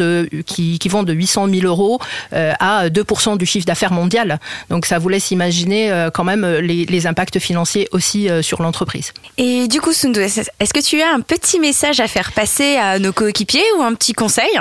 qui, 0.46 0.88
vont 0.88 1.02
de 1.02 1.12
800 1.12 1.48
000 1.52 1.66
euros 1.66 1.98
euh, 2.32 2.52
à 2.60 2.88
2% 2.88 3.36
du 3.36 3.46
chiffre 3.46 3.66
d'affaires 3.66 3.92
mondial. 3.92 4.38
Donc 4.70 4.86
ça 4.86 4.98
vous 4.98 5.08
laisse 5.08 5.30
imaginer 5.30 5.90
euh, 5.90 6.10
quand 6.10 6.24
même 6.24 6.46
les 6.46 7.06
impacts 7.06 7.38
financiers 7.38 7.88
aussi 7.92 8.07
euh, 8.16 8.42
sur 8.42 8.62
l'entreprise. 8.62 9.12
Et 9.36 9.68
du 9.68 9.80
coup, 9.80 9.92
Sundu, 9.92 10.20
est-ce 10.20 10.40
est-ce 10.58 10.74
que 10.74 10.80
tu 10.80 11.00
as 11.02 11.12
un 11.12 11.20
petit 11.20 11.60
message 11.60 12.00
à 12.00 12.08
faire 12.08 12.32
passer 12.32 12.76
à 12.76 12.98
nos 12.98 13.12
coéquipiers 13.12 13.64
ou 13.78 13.82
un 13.82 13.94
petit 13.94 14.12
conseil? 14.12 14.58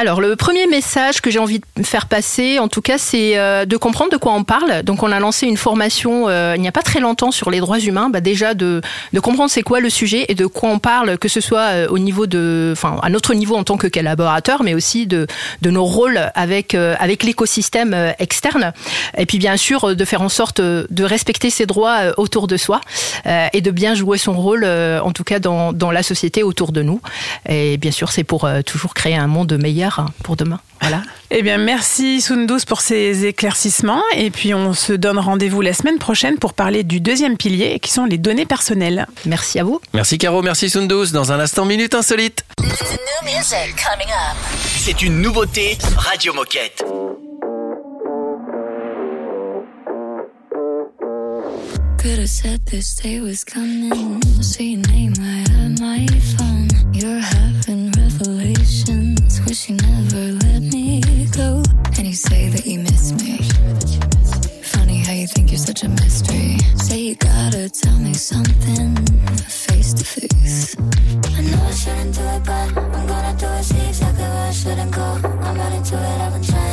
Alors, 0.00 0.20
le 0.20 0.36
premier 0.36 0.68
message 0.68 1.20
que 1.20 1.28
j'ai 1.28 1.40
envie 1.40 1.60
de 1.76 1.82
faire 1.82 2.06
passer, 2.06 2.60
en 2.60 2.68
tout 2.68 2.82
cas, 2.82 2.98
c'est 2.98 3.36
euh, 3.36 3.64
de 3.64 3.76
comprendre 3.76 4.12
de 4.12 4.16
quoi 4.16 4.32
on 4.32 4.44
parle. 4.44 4.84
Donc, 4.84 5.02
on 5.02 5.10
a 5.10 5.18
lancé 5.18 5.48
une 5.48 5.56
formation 5.56 6.28
euh, 6.28 6.54
il 6.54 6.60
n'y 6.60 6.68
a 6.68 6.72
pas 6.72 6.82
très 6.82 7.00
longtemps 7.00 7.32
sur 7.32 7.50
les 7.50 7.58
droits 7.58 7.80
humains. 7.80 8.08
Bah, 8.08 8.20
déjà, 8.20 8.54
de, 8.54 8.80
comprendre 9.20 9.50
c'est 9.50 9.64
quoi 9.64 9.80
le 9.80 9.90
sujet 9.90 10.26
et 10.28 10.36
de 10.36 10.46
quoi 10.46 10.68
on 10.68 10.78
parle, 10.78 11.18
que 11.18 11.26
ce 11.26 11.40
soit 11.40 11.72
euh, 11.72 11.88
au 11.88 11.98
niveau 11.98 12.28
de, 12.28 12.74
enfin, 12.76 13.00
à 13.02 13.10
notre 13.10 13.34
niveau 13.34 13.56
en 13.56 13.64
tant 13.64 13.76
que 13.76 13.88
collaborateur, 13.88 14.62
mais 14.62 14.72
aussi 14.72 15.08
de, 15.08 15.26
de 15.62 15.70
nos 15.70 15.84
rôles 15.84 16.30
avec, 16.36 16.76
avec 16.76 17.24
l'écosystème 17.24 18.14
externe. 18.20 18.72
Et 19.16 19.26
puis, 19.26 19.38
bien 19.38 19.56
sûr, 19.56 19.96
de 19.96 20.04
faire 20.04 20.22
en 20.22 20.28
sorte 20.28 20.60
de 20.60 21.02
respecter 21.02 21.50
ses 21.50 21.66
droits 21.66 22.16
autour 22.18 22.46
de 22.46 22.56
soi 22.56 22.80
et 23.52 23.60
de 23.60 23.70
bien 23.72 23.96
jouer 23.96 24.16
son 24.16 24.34
rôle, 24.34 24.64
en 24.64 25.10
tout 25.10 25.24
cas, 25.24 25.40
dans, 25.40 25.72
dans 25.72 25.90
la 25.90 26.04
société 26.04 26.44
autour 26.44 26.70
de 26.70 26.82
nous. 26.82 27.00
Et 27.48 27.78
bien 27.78 27.90
sûr, 27.90 28.12
c'est 28.12 28.22
pour 28.22 28.48
toujours 28.64 28.94
créer 28.94 29.16
un 29.16 29.26
monde 29.26 29.58
meilleur 29.60 29.87
hein, 29.98 30.06
pour 30.22 30.36
demain. 30.36 30.60
Voilà. 30.80 31.02
Eh 31.30 31.42
bien, 31.42 31.58
merci 31.58 32.22
Sundus 32.22 32.64
pour 32.66 32.80
ces 32.80 33.26
éclaircissements. 33.26 34.00
Et 34.16 34.30
puis, 34.30 34.54
on 34.54 34.72
se 34.72 34.94
donne 34.94 35.18
rendez-vous 35.18 35.60
la 35.60 35.74
semaine 35.74 35.98
prochaine 35.98 36.38
pour 36.38 36.54
parler 36.54 36.84
du 36.84 37.00
deuxième 37.00 37.36
pilier, 37.36 37.80
qui 37.80 37.90
sont 37.92 38.06
les 38.06 38.16
données 38.16 38.46
personnelles. 38.46 39.06
Merci 39.26 39.58
à 39.58 39.64
vous. 39.64 39.78
Merci 39.92 40.16
Caro, 40.16 40.40
merci 40.40 40.70
Sundus. 40.70 41.12
Dans 41.12 41.30
un 41.30 41.38
instant, 41.38 41.66
Minute 41.66 41.94
Insolite. 41.94 42.46
C'est 44.78 45.02
une 45.02 45.20
nouveauté 45.20 45.76
Radio 45.98 46.32
Moquette. 46.32 46.82
Could 51.98 52.18
have 52.20 52.28
said 52.30 52.64
this 52.66 52.94
day 52.94 53.20
was 53.20 53.44
coming. 53.44 54.22
See 54.40 54.74
your 54.74 54.86
name 54.88 55.12
right 55.18 55.50
on 55.58 55.74
my 55.80 56.06
phone. 56.38 56.68
You're 56.94 57.18
having 57.20 57.57
Wish 59.48 59.70
you 59.70 59.76
never 59.76 60.32
let 60.44 60.60
me 60.60 61.00
go. 61.34 61.62
And 61.96 62.06
you 62.06 62.12
say 62.12 62.50
that 62.50 62.66
you 62.66 62.80
miss 62.80 63.12
me. 63.12 63.38
Funny 64.62 64.98
how 64.98 65.14
you 65.14 65.26
think 65.26 65.50
you're 65.50 65.56
such 65.56 65.84
a 65.84 65.88
mystery. 65.88 66.58
Say 66.76 66.98
you 66.98 67.14
gotta 67.14 67.70
tell 67.70 67.98
me 67.98 68.12
something 68.12 68.94
face 69.48 69.94
to 69.94 70.04
face. 70.04 70.76
I 70.76 71.40
know 71.40 71.62
I 71.64 71.70
shouldn't 71.70 72.14
do 72.14 72.20
it, 72.20 72.44
but 72.44 72.76
I'm 72.76 73.06
gonna 73.06 73.34
do 73.38 73.46
it. 73.46 73.64
See 73.64 73.88
exactly 73.88 74.22
where 74.22 74.48
I 74.48 74.52
shouldn't 74.52 74.92
go. 74.92 75.18
I'm 75.24 75.56
not 75.56 75.72
into 75.72 75.96
it. 75.96 76.20
I've 76.20 76.32
been 76.34 76.42
trying 76.42 76.67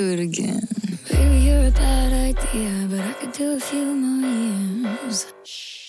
do 0.00 0.12
it 0.12 0.20
again. 0.20 0.66
Baby, 1.10 1.36
you're 1.46 1.66
a 1.66 1.70
bad 1.70 2.12
idea, 2.30 2.72
but 2.90 3.00
I 3.00 3.12
could 3.20 3.32
do 3.32 3.52
a 3.52 3.60
few 3.60 3.84
more 3.84 4.30
years. 4.30 5.26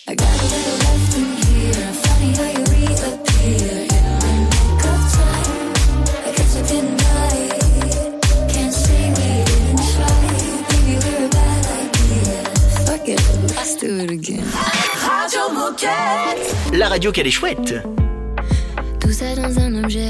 I 0.05 0.15
got 0.15 0.27
a 0.27 0.45
little 0.51 0.77
left 0.85 1.11
in 1.19 1.27
here. 1.47 1.87
Funny 2.05 2.31
how 2.39 2.49
you 2.57 2.63
reappear 2.75 3.73
in 3.87 4.03
the 4.23 4.37
nick 4.51 4.83
of 4.91 5.01
time. 5.15 5.51
I 6.27 6.31
guess 6.35 6.51
I 6.59 6.63
didn't 6.71 6.97
die. 7.07 7.47
Can't 8.53 8.73
say 8.73 9.01
we 9.17 9.29
didn't 9.49 9.81
try. 9.93 10.19
Maybe 10.71 10.93
we're 11.03 11.25
a 11.25 11.29
bad 11.29 11.63
idea. 11.83 12.39
Fuck 12.85 13.07
it, 13.07 13.21
let's 13.55 13.75
do 13.77 13.89
it 14.03 14.11
again. 14.11 14.45
Radio 15.07 15.43
Moquette. 15.53 16.47
La 16.73 16.89
radio 16.89 17.13
qu'elle 17.13 17.27
est 17.27 17.37
chouette. 17.39 17.75
Tout 18.99 19.13
ça 19.13 19.35
dans 19.35 19.57
un 19.57 19.83
objet, 19.83 20.09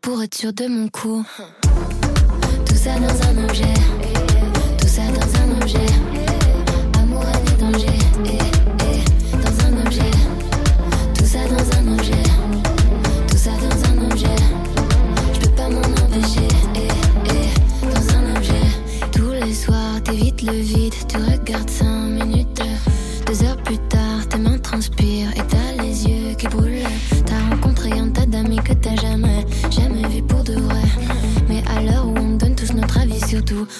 pour 0.00 0.22
être 0.22 0.34
sûr 0.34 0.52
de 0.52 0.66
mon 0.66 0.88
coup. 0.88 1.24
Tout 2.66 2.76
ça 2.76 2.94
dans 2.98 3.28
un 3.28 3.44
objet, 3.44 3.74
tout 4.80 4.88
ça 4.88 5.02
dans 5.12 5.40
un 5.40 5.62
objet. 5.62 6.27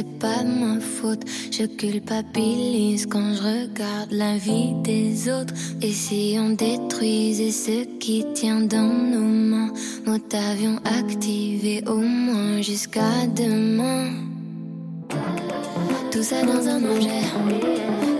c'est 0.00 0.18
pas 0.18 0.42
ma 0.44 0.80
faute. 0.80 1.24
Je 1.50 1.64
culpabilise 1.64 3.06
quand 3.06 3.34
je 3.34 3.42
regarde 3.42 4.10
la 4.10 4.36
vie 4.38 4.72
des 4.82 5.28
autres. 5.28 5.52
Et 5.82 5.92
si 5.92 6.38
on 6.38 6.50
détruisait 6.50 7.50
ce 7.50 7.84
qui 7.98 8.24
tient 8.32 8.60
dans 8.60 8.92
nos 9.12 9.30
mains, 9.50 9.72
mode 10.06 10.22
avion 10.52 10.76
activé 10.84 11.82
au 11.86 11.98
moins 11.98 12.62
jusqu'à 12.62 13.26
demain. 13.34 14.10
Tout 16.10 16.22
ça 16.22 16.42
dans 16.44 16.66
un 16.66 16.82
objet, 16.94 17.22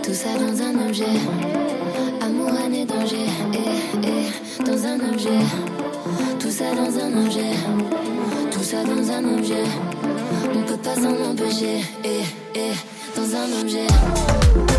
tout 0.02 0.14
ça 0.22 0.32
dans 0.38 0.56
un 0.62 0.86
objet. 0.86 1.16
Amour, 2.20 2.50
et 2.74 2.84
danger, 2.84 3.26
eh, 3.54 4.06
eh, 4.06 4.64
dans 4.64 4.84
un 4.84 4.98
objet. 5.12 5.42
Tout 6.38 6.50
ça 6.50 6.74
dans 6.74 6.94
un 7.04 7.24
objet, 7.24 7.54
tout 8.50 8.62
ça 8.62 8.84
dans 8.84 9.10
un 9.10 9.38
objet. 9.38 9.99
On 10.42 10.62
peut 10.62 10.76
pas 10.76 10.94
s'en 10.94 11.30
empêcher, 11.30 11.84
eh, 12.04 12.22
eh, 12.54 12.72
dans 13.16 13.36
un 13.36 13.60
objet. 13.60 14.69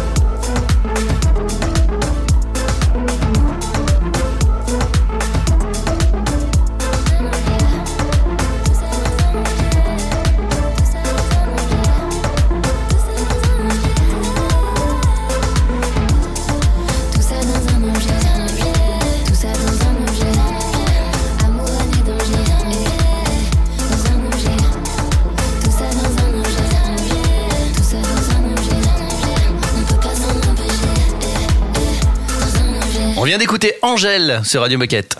D'écouter 33.51 33.75
Angèle 33.81 34.39
sur 34.45 34.61
Radio 34.61 34.77
Moquette. 34.77 35.17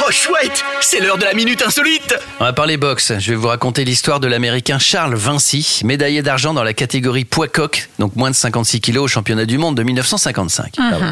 Oh 0.00 0.10
chouette, 0.10 0.64
c'est 0.88 1.00
l'heure 1.00 1.18
de 1.18 1.24
la 1.24 1.34
minute 1.34 1.62
insolite. 1.66 2.14
On 2.38 2.44
va 2.44 2.52
parler 2.52 2.76
boxe. 2.76 3.12
Je 3.18 3.30
vais 3.30 3.36
vous 3.36 3.48
raconter 3.48 3.84
l'histoire 3.84 4.20
de 4.20 4.28
l'américain 4.28 4.78
Charles 4.78 5.16
Vinci, 5.16 5.80
médaillé 5.84 6.22
d'argent 6.22 6.54
dans 6.54 6.62
la 6.62 6.74
catégorie 6.74 7.24
poids 7.24 7.48
coq, 7.48 7.88
donc 7.98 8.14
moins 8.14 8.30
de 8.30 8.36
56 8.36 8.80
kilos 8.80 9.04
au 9.04 9.08
championnat 9.08 9.46
du 9.46 9.58
monde 9.58 9.76
de 9.76 9.82
1955. 9.82 10.74
Pardon. 10.76 11.06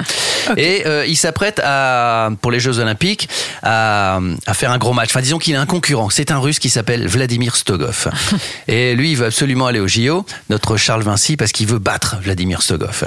Et 0.56 0.87
euh, 0.87 1.04
il 1.06 1.16
s'apprête 1.16 1.60
à, 1.64 2.30
pour 2.40 2.52
les 2.52 2.60
Jeux 2.60 2.78
Olympiques, 2.78 3.28
à, 3.64 4.20
à 4.46 4.54
faire 4.54 4.70
un 4.70 4.78
gros 4.78 4.92
match. 4.92 5.10
Enfin, 5.10 5.22
disons 5.22 5.38
qu'il 5.38 5.56
a 5.56 5.60
un 5.60 5.66
concurrent. 5.66 6.08
C'est 6.10 6.30
un 6.30 6.38
Russe 6.38 6.60
qui 6.60 6.70
s'appelle 6.70 7.06
Vladimir 7.08 7.56
Stogov. 7.56 8.10
Et 8.68 8.94
lui, 8.94 9.10
il 9.12 9.16
veut 9.16 9.26
absolument 9.26 9.66
aller 9.66 9.80
au 9.80 9.88
JO, 9.88 10.24
notre 10.50 10.76
Charles 10.76 11.02
Vinci, 11.02 11.37
parce 11.37 11.50
qu'il 11.50 11.66
veut 11.66 11.78
battre 11.80 12.16
Vladimir 12.22 12.62
Stogov. 12.62 13.04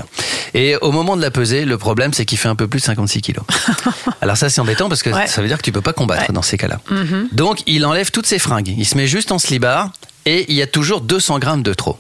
Et 0.54 0.76
au 0.82 0.92
moment 0.92 1.16
de 1.16 1.22
la 1.22 1.32
pesée, 1.32 1.64
le 1.64 1.78
problème, 1.78 2.14
c'est 2.14 2.26
qu'il 2.26 2.38
fait 2.38 2.50
un 2.50 2.56
peu 2.56 2.68
plus 2.68 2.80
de 2.82 2.86
56 2.86 3.22
kilos. 3.22 3.46
Alors 4.22 4.36
ça, 4.36 4.50
c'est 4.50 4.60
embêtant 4.60 4.90
parce 4.90 5.02
que 5.04 5.08
Ouais. 5.12 5.28
ça 5.28 5.42
veut 5.42 5.48
dire 5.48 5.58
que 5.58 5.64
tu 5.64 5.72
peux 5.72 5.82
pas 5.82 5.94
combattre 5.94 6.24
Ouais. 6.24 6.34
dans 6.34 6.42
ces 6.42 6.57
cas-là. 6.58 6.80
Mhm. 6.90 7.30
Donc, 7.32 7.60
il 7.68 7.86
enlève 7.86 8.12
toutes 8.12 8.26
ses 8.28 8.40
fringues. 8.40 8.74
Il 8.78 8.86
se 8.86 8.96
met 8.98 9.08
juste 9.08 9.32
en 9.32 9.40
slibard 9.40 9.92
et 10.26 10.46
il 10.50 10.56
y 10.56 10.62
a 10.62 10.68
toujours 10.68 11.02
200 11.02 11.40
grammes 11.40 11.64
de 11.64 11.74
trop. 11.74 11.98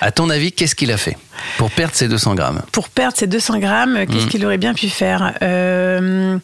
À 0.00 0.12
ton 0.12 0.30
avis, 0.30 0.52
qu'est-ce 0.52 0.76
qu'il 0.76 0.92
a 0.92 0.96
fait 0.96 1.16
pour 1.56 1.70
perdre 1.72 1.94
ces 1.94 2.06
200 2.06 2.36
grammes? 2.36 2.62
Pour 2.70 2.88
perdre 2.88 3.16
ces 3.16 3.26
200 3.26 3.58
grammes, 3.58 4.06
qu'est-ce 4.06 4.26
Mm. 4.26 4.28
qu'il 4.28 4.44
aurait 4.46 4.58
bien 4.58 4.72
pu 4.74 4.88
faire? 4.88 5.34
Euh, 5.42 6.38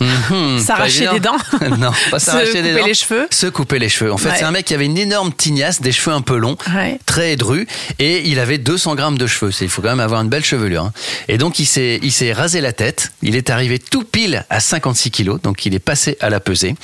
Mhm, 0.00 0.58
S'arracher 0.60 1.04
évident. 1.04 1.36
dents 1.60 1.68
Non, 1.78 1.90
pas 2.10 2.18
Se 2.18 2.26
s'arracher 2.26 2.62
des 2.62 2.68
couper 2.70 2.80
dents. 2.80 2.86
les 2.86 2.94
cheveux 2.94 3.26
Se 3.30 3.46
couper 3.46 3.78
les 3.78 3.88
cheveux. 3.88 4.12
En 4.12 4.18
fait, 4.18 4.28
Ouais. 4.28 4.34
c'est 4.38 4.44
un 4.44 4.50
mec 4.50 4.64
qui 4.66 4.74
avait 4.74 4.84
une 4.86 4.98
énorme 4.98 5.32
tignasse, 5.32 5.80
des 5.80 5.92
cheveux 5.92 6.14
un 6.14 6.20
peu 6.20 6.36
longs, 6.36 6.56
Ouais. 6.74 6.98
très 7.06 7.36
drus, 7.36 7.66
et 7.98 8.28
il 8.28 8.38
avait 8.38 8.58
200 8.58 8.94
grammes 8.94 9.18
de 9.18 9.26
cheveux. 9.26 9.50
Il 9.60 9.68
faut 9.68 9.82
quand 9.82 9.88
même 9.88 10.00
avoir 10.00 10.20
une 10.22 10.28
belle 10.28 10.44
chevelure. 10.44 10.84
hein. 10.84 10.92
Et 11.28 11.38
donc, 11.38 11.58
il 11.58 11.66
s'est, 11.66 11.98
il 12.02 12.12
s'est 12.12 12.32
rasé 12.32 12.60
la 12.60 12.72
tête. 12.72 13.12
Il 13.22 13.34
est 13.36 13.50
arrivé 13.50 13.78
tout 13.78 14.04
pile 14.04 14.44
à 14.50 14.60
56 14.60 15.10
kilos, 15.10 15.40
donc 15.42 15.66
il 15.66 15.74
est 15.74 15.78
passé 15.78 16.16
à 16.20 16.30
la 16.30 16.40
pesée, 16.40 16.74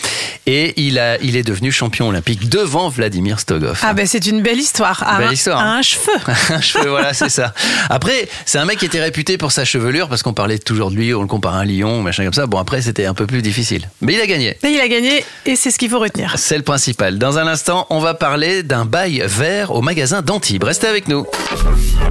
et 0.46 0.74
il 0.81 0.98
a, 0.98 1.18
il 1.20 1.37
est 1.37 1.42
devenu 1.42 1.70
champion 1.72 2.09
olympique 2.09 2.48
devant 2.48 2.88
Vladimir 2.88 3.38
Stogov. 3.40 3.81
Ah 3.83 3.94
ben 3.94 4.07
c'est 4.07 4.27
une 4.27 4.42
belle 4.42 4.59
histoire. 4.59 5.03
À 5.07 5.18
Belle 5.18 5.29
un, 5.29 5.33
histoire, 5.33 5.59
à 5.61 5.64
hein. 5.64 5.79
un 5.79 5.83
cheveu. 5.83 6.12
un 6.50 6.61
cheveu, 6.61 6.88
voilà, 6.90 7.14
c'est 7.14 7.29
ça. 7.29 7.55
Après, 7.90 8.29
c'est 8.46 8.59
un 8.59 8.64
mec 8.64 8.79
qui 8.79 8.87
était 8.87 9.00
réputé 9.00 9.38
pour 9.38 9.53
sa 9.53 9.64
chevelure 9.64 10.09
parce 10.09 10.22
qu'on 10.22 10.33
parlait 10.35 10.59
toujours 10.59 10.90
de 10.90 10.96
lui, 10.96 11.14
on 11.14 11.20
le 11.22 11.27
compare 11.29 11.55
à 11.55 11.59
un 11.61 11.64
lion, 11.64 12.03
machin 12.03 12.24
comme 12.24 12.33
ça. 12.33 12.46
Bon, 12.46 12.59
après, 12.59 12.83
c'était 12.83 13.03
un 13.06 13.14
peu 13.14 13.26
plus 13.26 13.42
difficile. 13.42 13.88
Mais 14.00 14.14
il 14.14 14.20
a 14.20 14.26
gagné. 14.26 14.56
Et 14.62 14.68
il 14.68 14.80
a 14.80 14.88
gagné 14.88 15.24
et 15.46 15.56
c'est 15.56 15.70
ce 15.70 15.78
qu'il 15.78 15.90
faut 15.90 15.98
retenir. 15.98 16.34
C'est 16.36 16.56
le 16.56 16.62
principal. 16.62 17.18
Dans 17.18 17.38
un 17.38 17.46
instant, 17.46 17.86
on 17.90 18.00
va 18.00 18.14
parler 18.14 18.62
d'un 18.62 18.84
bail 18.84 19.22
vert 19.26 19.72
au 19.72 19.82
magasin 19.82 20.22
d'Antibes. 20.22 20.64
Restez 20.64 20.86
avec 20.86 21.08
nous. 21.08 21.26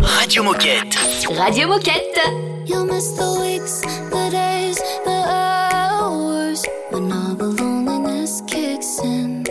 Radio 0.02 0.44
Moquette. 0.44 0.98
Radio 1.38 1.68
Moquette. 1.68 2.20
You'll 2.66 2.86
miss 2.86 3.14
the 3.16 3.42
weeks, 3.42 3.82
the 4.10 4.32
days, 4.32 4.78
the 5.04 5.24
hours 5.28 6.64
when 6.92 7.12
all 7.12 7.36
the 7.36 7.62
loneliness 7.62 8.42
kicks 8.48 9.00
in. 9.04 9.44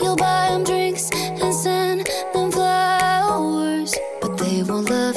You'll 0.00 0.16
buy 0.16 0.48
them 0.50 0.64
drinks 0.64 1.08
and 1.40 1.54
send 1.54 2.08
them 2.34 2.50
flowers, 2.50 3.94
but 4.20 4.36
they 4.38 4.64
won't 4.64 4.90
love 4.90 5.11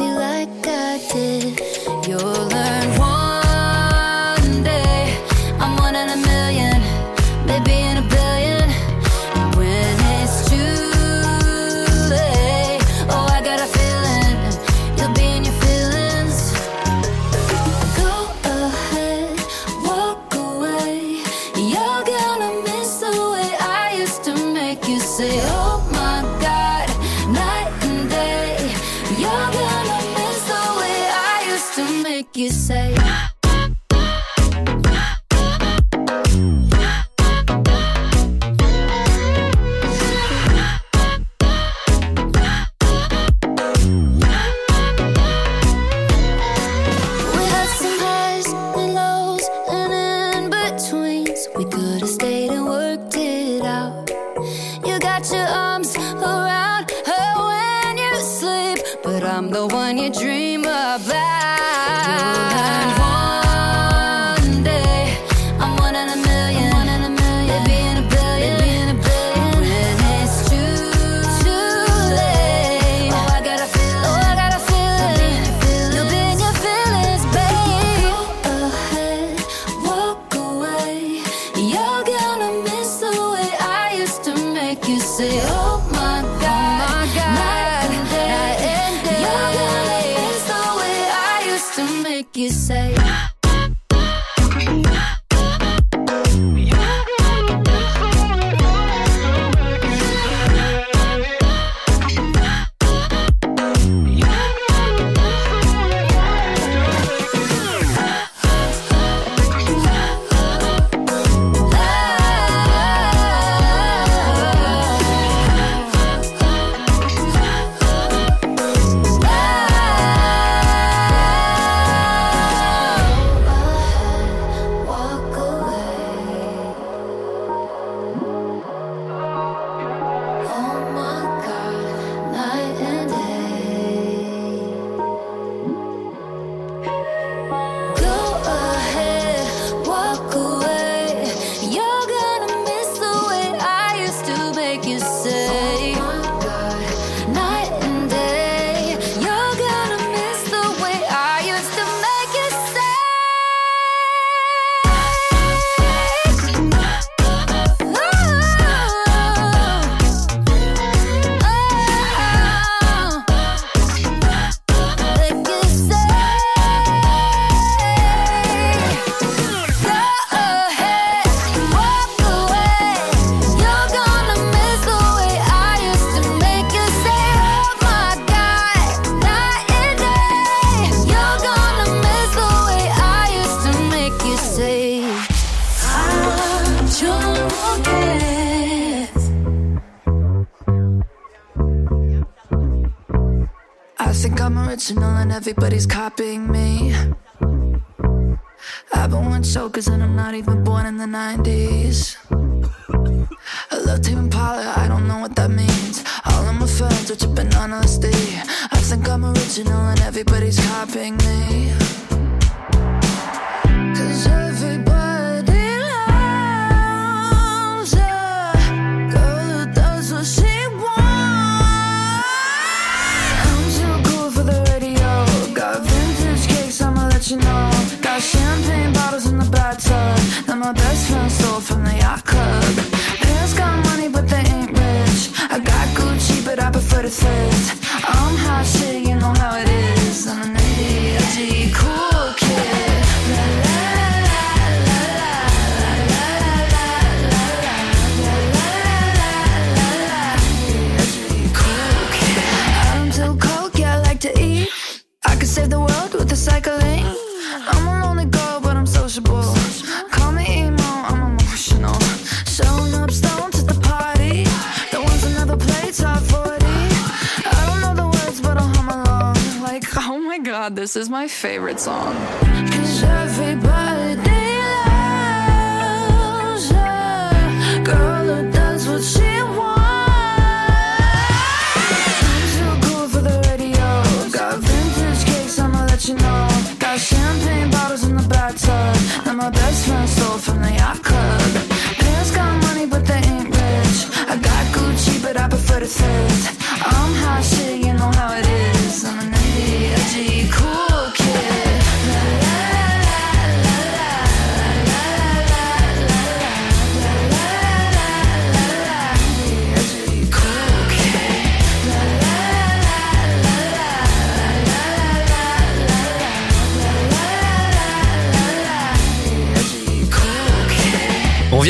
this 270.96 271.02
is 271.02 271.10
my 271.10 271.28
favorite 271.28 271.78
song. 271.78 272.16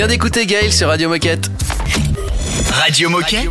Vient 0.06 0.14
d'écouter 0.14 0.46
Gaël 0.46 0.72
sur 0.72 0.88
Radio 0.90 1.10
Moquette. 1.10 1.50
Radio 2.72 3.10
Moquette 3.10 3.50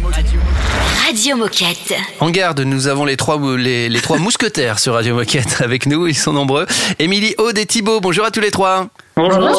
Radio 1.05 1.37
Moquette. 1.37 1.95
En 2.21 2.31
garde, 2.31 2.61
nous 2.61 2.87
avons 2.87 3.05
les 3.05 3.17
trois, 3.17 3.41
les, 3.57 3.89
les 3.89 4.01
trois 4.01 4.19
mousquetaires 4.19 4.79
sur 4.79 4.95
Radio 4.95 5.17
Moquette 5.17 5.63
avec 5.63 5.87
nous, 5.87 6.07
ils 6.07 6.15
sont 6.15 6.33
nombreux. 6.33 6.67
Émilie, 7.01 7.35
Aude 7.39 7.59
et 7.59 7.67
Thibaut, 7.67 7.99
bonjour 8.01 8.25
à 8.25 8.31
tous 8.31 8.39
les 8.39 8.53
trois. 8.53 8.87
Bonjour. 9.17 9.51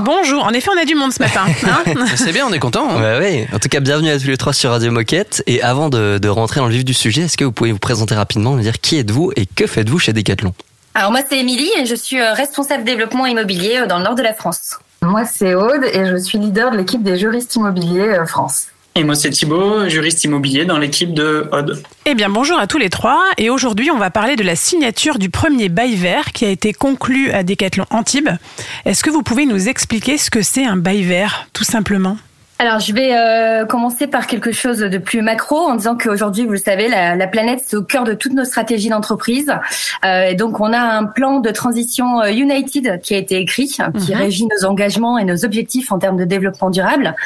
Bonjour. 0.00 0.44
En 0.44 0.50
effet, 0.50 0.68
on 0.76 0.78
a 0.78 0.84
du 0.84 0.94
monde 0.94 1.14
ce 1.14 1.22
matin. 1.22 1.46
hein. 1.66 2.04
C'est 2.14 2.32
bien, 2.32 2.46
on 2.46 2.52
est 2.52 2.58
content. 2.58 2.90
hein. 2.90 2.96
Ouais, 3.00 3.18
ouais. 3.18 3.48
En 3.54 3.58
tout 3.58 3.70
cas, 3.70 3.80
bienvenue 3.80 4.10
à 4.10 4.18
tous 4.18 4.26
les 4.26 4.36
trois 4.36 4.52
sur 4.52 4.70
Radio 4.70 4.90
Moquette. 4.92 5.42
Et 5.46 5.62
avant 5.62 5.88
de, 5.88 6.18
de 6.20 6.28
rentrer 6.28 6.60
dans 6.60 6.66
le 6.66 6.74
vif 6.74 6.84
du 6.84 6.94
sujet, 6.94 7.22
est-ce 7.22 7.38
que 7.38 7.44
vous 7.44 7.52
pouvez 7.52 7.72
vous 7.72 7.78
présenter 7.78 8.14
rapidement, 8.14 8.52
me 8.52 8.60
dire 8.62 8.80
qui 8.82 8.98
êtes-vous 8.98 9.32
et 9.36 9.46
que 9.46 9.66
faites-vous 9.66 9.98
chez 9.98 10.12
Decathlon? 10.12 10.52
Alors 10.96 11.10
moi 11.10 11.20
c'est 11.28 11.38
Émilie 11.38 11.70
et 11.78 11.86
je 11.86 11.94
suis 11.96 12.20
euh, 12.20 12.34
responsable 12.34 12.84
développement 12.84 13.26
immobilier 13.26 13.78
euh, 13.78 13.86
dans 13.86 13.98
le 13.98 14.04
nord 14.04 14.14
de 14.14 14.22
la 14.22 14.32
France. 14.32 14.76
Moi, 15.04 15.26
c'est 15.26 15.54
Aude 15.54 15.84
et 15.84 16.06
je 16.06 16.16
suis 16.16 16.38
leader 16.38 16.70
de 16.70 16.78
l'équipe 16.78 17.02
des 17.02 17.18
juristes 17.18 17.54
immobiliers 17.56 18.08
euh, 18.08 18.24
France. 18.24 18.68
Et 18.94 19.04
moi, 19.04 19.14
c'est 19.14 19.28
Thibaut, 19.28 19.86
juriste 19.88 20.24
immobilier 20.24 20.64
dans 20.64 20.78
l'équipe 20.78 21.12
de 21.12 21.46
Odd. 21.52 21.82
Eh 22.06 22.14
bien, 22.14 22.30
bonjour 22.30 22.58
à 22.58 22.66
tous 22.66 22.78
les 22.78 22.88
trois. 22.88 23.20
Et 23.36 23.50
aujourd'hui, 23.50 23.90
on 23.90 23.98
va 23.98 24.10
parler 24.10 24.36
de 24.36 24.42
la 24.42 24.56
signature 24.56 25.18
du 25.18 25.28
premier 25.28 25.68
bail 25.68 25.96
vert 25.96 26.32
qui 26.32 26.46
a 26.46 26.48
été 26.48 26.72
conclu 26.72 27.30
à 27.32 27.42
Decathlon 27.42 27.84
Antibes. 27.90 28.30
Est-ce 28.86 29.04
que 29.04 29.10
vous 29.10 29.22
pouvez 29.22 29.44
nous 29.44 29.68
expliquer 29.68 30.16
ce 30.16 30.30
que 30.30 30.42
c'est 30.42 30.64
un 30.64 30.76
bail 30.76 31.02
vert, 31.02 31.48
tout 31.52 31.64
simplement? 31.64 32.16
Alors, 32.60 32.78
je 32.78 32.92
vais 32.94 33.10
euh, 33.16 33.66
commencer 33.66 34.06
par 34.06 34.28
quelque 34.28 34.52
chose 34.52 34.78
de 34.78 34.98
plus 34.98 35.22
macro 35.22 35.56
en 35.56 35.74
disant 35.74 35.96
qu'aujourd'hui, 35.96 36.44
vous 36.44 36.52
le 36.52 36.56
savez, 36.58 36.86
la, 36.86 37.16
la 37.16 37.26
planète, 37.26 37.60
c'est 37.66 37.74
au 37.76 37.82
cœur 37.82 38.04
de 38.04 38.14
toutes 38.14 38.32
nos 38.32 38.44
stratégies 38.44 38.90
d'entreprise. 38.90 39.52
Euh, 40.04 40.28
et 40.28 40.34
donc, 40.36 40.60
on 40.60 40.72
a 40.72 40.78
un 40.78 41.04
plan 41.04 41.40
de 41.40 41.50
transition 41.50 42.20
euh, 42.20 42.30
United 42.30 43.00
qui 43.02 43.14
a 43.14 43.18
été 43.18 43.38
écrit, 43.38 43.66
qui 43.66 44.12
Mhm. 44.12 44.18
régit 44.18 44.46
nos 44.46 44.68
engagements 44.68 45.18
et 45.18 45.24
nos 45.24 45.44
objectifs 45.44 45.90
en 45.90 45.98
termes 45.98 46.16
de 46.16 46.24
développement 46.24 46.70
durable. 46.70 47.16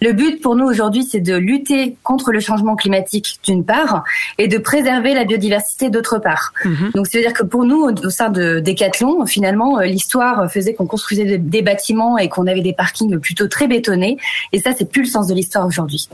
Le 0.00 0.12
but 0.12 0.40
pour 0.40 0.54
nous 0.54 0.66
aujourd'hui, 0.66 1.02
c'est 1.02 1.20
de 1.20 1.34
lutter 1.34 1.96
contre 2.04 2.30
le 2.30 2.38
changement 2.38 2.76
climatique 2.76 3.40
d'une 3.44 3.64
part 3.64 4.04
et 4.38 4.46
de 4.46 4.58
préserver 4.58 5.14
la 5.14 5.24
biodiversité 5.24 5.90
d'autre 5.90 6.18
part. 6.18 6.52
Donc, 6.94 7.08
c'est-à-dire 7.08 7.32
que 7.32 7.42
pour 7.42 7.64
nous, 7.64 7.82
au 8.04 8.10
sein 8.10 8.28
de 8.28 8.60
Decathlon, 8.60 9.26
finalement, 9.26 9.78
euh, 9.80 9.84
l'histoire 9.86 10.48
faisait 10.52 10.74
qu'on 10.74 10.86
construisait 10.86 11.38
des 11.38 11.62
bâtiments 11.62 12.18
et 12.18 12.28
qu'on 12.28 12.46
avait 12.46 12.60
des 12.60 12.72
parkings 12.74 13.18
plutôt 13.18 13.48
très 13.48 13.66
bétonnés. 13.66 14.16
Et 14.52 14.60
ça, 14.60 14.74
c'est 14.76 14.90
plus 14.90 15.02
le 15.02 15.08
sens 15.08 15.26
de 15.26 15.34
l'histoire 15.34 15.66
aujourd'hui. 15.66 16.08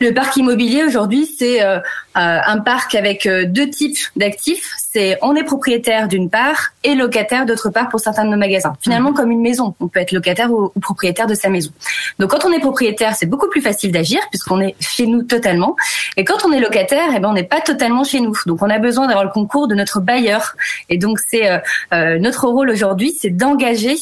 Le 0.00 0.12
parc 0.12 0.36
immobilier 0.36 0.84
aujourd'hui, 0.84 1.26
c'est 1.38 1.62
euh, 1.62 1.78
euh, 1.78 1.80
un 2.14 2.58
parc 2.58 2.94
avec 2.94 3.26
euh, 3.26 3.44
deux 3.46 3.70
types 3.70 3.98
d'actifs. 4.16 4.74
C'est 4.78 5.18
on 5.22 5.34
est 5.36 5.44
propriétaire 5.44 6.08
d'une 6.08 6.30
part 6.30 6.72
et 6.84 6.94
locataire 6.94 7.46
d'autre 7.46 7.70
part 7.70 7.88
pour 7.88 8.00
certains 8.00 8.24
de 8.24 8.30
nos 8.30 8.36
magasins. 8.36 8.74
Finalement, 8.80 9.12
comme 9.12 9.30
une 9.30 9.40
maison, 9.40 9.74
on 9.80 9.88
peut 9.88 10.00
être 10.00 10.12
locataire 10.12 10.50
ou, 10.52 10.70
ou 10.74 10.80
propriétaire 10.80 11.26
de 11.26 11.34
sa 11.34 11.48
maison. 11.48 11.70
Donc, 12.18 12.30
quand 12.30 12.44
on 12.44 12.52
est 12.52 12.60
propriétaire, 12.60 13.14
c'est 13.14 13.26
beaucoup 13.26 13.48
plus 13.48 13.60
facile 13.60 13.92
d'agir 13.92 14.20
puisqu'on 14.30 14.60
est 14.60 14.74
chez 14.80 15.06
nous 15.06 15.22
totalement. 15.22 15.76
Et 16.16 16.24
quand 16.24 16.44
on 16.46 16.52
est 16.52 16.60
locataire, 16.60 17.08
eh 17.14 17.20
ben, 17.20 17.28
on 17.28 17.34
n'est 17.34 17.44
pas 17.44 17.60
totalement 17.60 18.04
chez 18.04 18.20
nous. 18.20 18.34
Donc, 18.46 18.62
on 18.62 18.70
a 18.70 18.78
besoin 18.78 19.06
d'avoir 19.06 19.24
le 19.24 19.30
concours 19.30 19.68
de 19.68 19.74
notre 19.74 20.00
bailleur. 20.00 20.56
Et 20.88 20.98
donc, 20.98 21.18
c'est 21.26 21.50
euh, 21.50 21.58
euh, 21.92 22.18
notre 22.18 22.46
rôle 22.46 22.70
aujourd'hui, 22.70 23.16
c'est 23.20 23.30
d'engager 23.30 23.96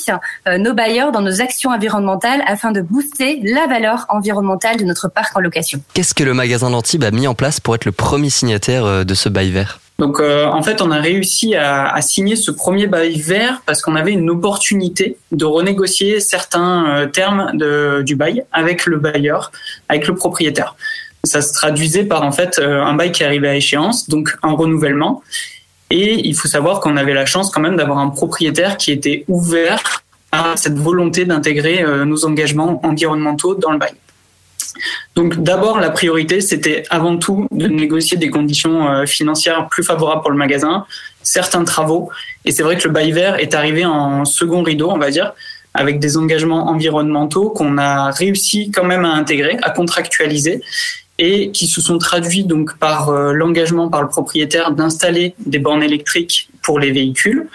euh, 0.46 0.58
nos 0.58 0.74
bailleurs 0.74 1.12
dans 1.12 1.20
nos 1.20 1.40
actions 1.40 1.70
environnementales 1.70 2.42
afin 2.46 2.72
de 2.72 2.80
booster 2.80 3.40
la 3.42 3.66
valeur 3.66 4.03
environnementale 4.08 4.76
de 4.76 4.84
notre 4.84 5.08
parc 5.08 5.36
en 5.36 5.40
location. 5.40 5.80
Qu'est-ce 5.94 6.14
que 6.14 6.24
le 6.24 6.34
magasin 6.34 6.70
d'Antibes 6.70 7.04
a 7.04 7.10
mis 7.10 7.26
en 7.26 7.34
place 7.34 7.60
pour 7.60 7.74
être 7.74 7.84
le 7.84 7.92
premier 7.92 8.30
signataire 8.30 8.84
euh, 8.84 9.04
de 9.04 9.14
ce 9.14 9.28
bail 9.28 9.50
vert? 9.50 9.80
Donc 9.98 10.18
euh, 10.18 10.46
en 10.46 10.62
fait, 10.62 10.82
on 10.82 10.90
a 10.90 11.00
réussi 11.00 11.54
à, 11.54 11.88
à 11.88 12.00
signer 12.02 12.34
ce 12.34 12.50
premier 12.50 12.88
bail 12.88 13.20
vert 13.20 13.62
parce 13.64 13.80
qu'on 13.80 13.94
avait 13.94 14.12
une 14.12 14.28
opportunité 14.28 15.16
de 15.30 15.44
renégocier 15.44 16.18
certains 16.18 16.86
euh, 16.88 17.06
termes 17.06 17.52
de, 17.54 18.02
du 18.02 18.16
bail 18.16 18.44
avec 18.52 18.86
le 18.86 18.98
bailleur, 18.98 19.52
avec 19.88 20.08
le 20.08 20.16
propriétaire. 20.16 20.74
Ça 21.22 21.42
se 21.42 21.52
traduisait 21.52 22.04
par 22.04 22.24
en 22.24 22.32
fait 22.32 22.58
euh, 22.58 22.82
un 22.82 22.94
bail 22.94 23.12
qui 23.12 23.22
arrivait 23.22 23.48
à 23.48 23.54
échéance, 23.54 24.08
donc 24.08 24.36
un 24.42 24.52
renouvellement. 24.52 25.22
Et 25.90 26.26
il 26.26 26.34
faut 26.34 26.48
savoir 26.48 26.80
qu'on 26.80 26.96
avait 26.96 27.14
la 27.14 27.24
chance 27.24 27.50
quand 27.50 27.60
même 27.60 27.76
d'avoir 27.76 27.98
un 27.98 28.08
propriétaire 28.08 28.76
qui 28.76 28.90
était 28.90 29.24
ouvert 29.28 30.02
à 30.34 30.56
cette 30.56 30.78
volonté 30.78 31.24
d'intégrer 31.24 31.82
euh, 31.82 32.04
nos 32.04 32.24
engagements 32.24 32.80
environnementaux 32.84 33.54
dans 33.54 33.70
le 33.70 33.78
bail. 33.78 33.94
Donc 35.14 35.42
d'abord, 35.42 35.78
la 35.78 35.90
priorité, 35.90 36.40
c'était 36.40 36.82
avant 36.90 37.16
tout 37.16 37.46
de 37.52 37.68
négocier 37.68 38.16
des 38.16 38.30
conditions 38.30 38.88
euh, 38.88 39.06
financières 39.06 39.68
plus 39.68 39.84
favorables 39.84 40.22
pour 40.22 40.32
le 40.32 40.36
magasin, 40.36 40.86
certains 41.22 41.64
travaux. 41.64 42.10
Et 42.44 42.50
c'est 42.50 42.64
vrai 42.64 42.76
que 42.76 42.84
le 42.88 42.92
bail 42.92 43.12
vert 43.12 43.36
est 43.38 43.54
arrivé 43.54 43.84
en 43.86 44.24
second 44.24 44.62
rideau, 44.64 44.90
on 44.90 44.98
va 44.98 45.10
dire, 45.10 45.32
avec 45.72 46.00
des 46.00 46.16
engagements 46.16 46.68
environnementaux 46.68 47.50
qu'on 47.50 47.78
a 47.78 48.10
réussi 48.10 48.72
quand 48.72 48.84
même 48.84 49.04
à 49.04 49.12
intégrer, 49.12 49.56
à 49.62 49.70
contractualiser 49.70 50.62
et 51.18 51.52
qui 51.52 51.68
se 51.68 51.80
sont 51.80 51.98
traduits 51.98 52.42
donc 52.42 52.76
par 52.78 53.10
euh, 53.10 53.32
l'engagement 53.32 53.88
par 53.88 54.02
le 54.02 54.08
propriétaire 54.08 54.72
d'installer 54.72 55.34
des 55.46 55.60
bornes 55.60 55.84
électriques 55.84 56.48
pour 56.60 56.80
les 56.80 56.90
véhicules. 56.90 57.46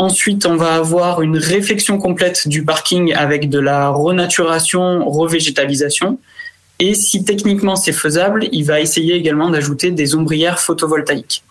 Ensuite, 0.00 0.46
on 0.46 0.56
va 0.56 0.76
avoir 0.76 1.20
une 1.20 1.36
réfection 1.36 1.98
complète 1.98 2.48
du 2.48 2.64
parking 2.64 3.12
avec 3.12 3.50
de 3.50 3.58
la 3.58 3.90
renaturation, 3.90 5.06
revégétalisation. 5.06 6.18
Et 6.78 6.94
si 6.94 7.22
techniquement 7.22 7.76
c'est 7.76 7.92
faisable, 7.92 8.48
il 8.50 8.64
va 8.64 8.80
essayer 8.80 9.12
également 9.12 9.50
d'ajouter 9.50 9.90
des 9.90 10.14
ombrières 10.14 10.58
photovoltaïques. 10.58 11.44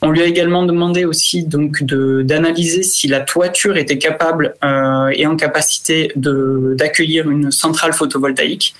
On 0.00 0.12
lui 0.12 0.22
a 0.22 0.26
également 0.26 0.64
demandé 0.64 1.06
aussi 1.06 1.44
d'analyser 1.44 2.84
si 2.84 3.08
la 3.08 3.18
toiture 3.18 3.76
était 3.76 3.98
capable 3.98 4.54
euh, 4.62 5.08
et 5.12 5.26
en 5.26 5.34
capacité 5.34 6.12
d'accueillir 6.14 7.28
une 7.28 7.50
centrale 7.50 7.94
photovoltaïque. 7.94 8.76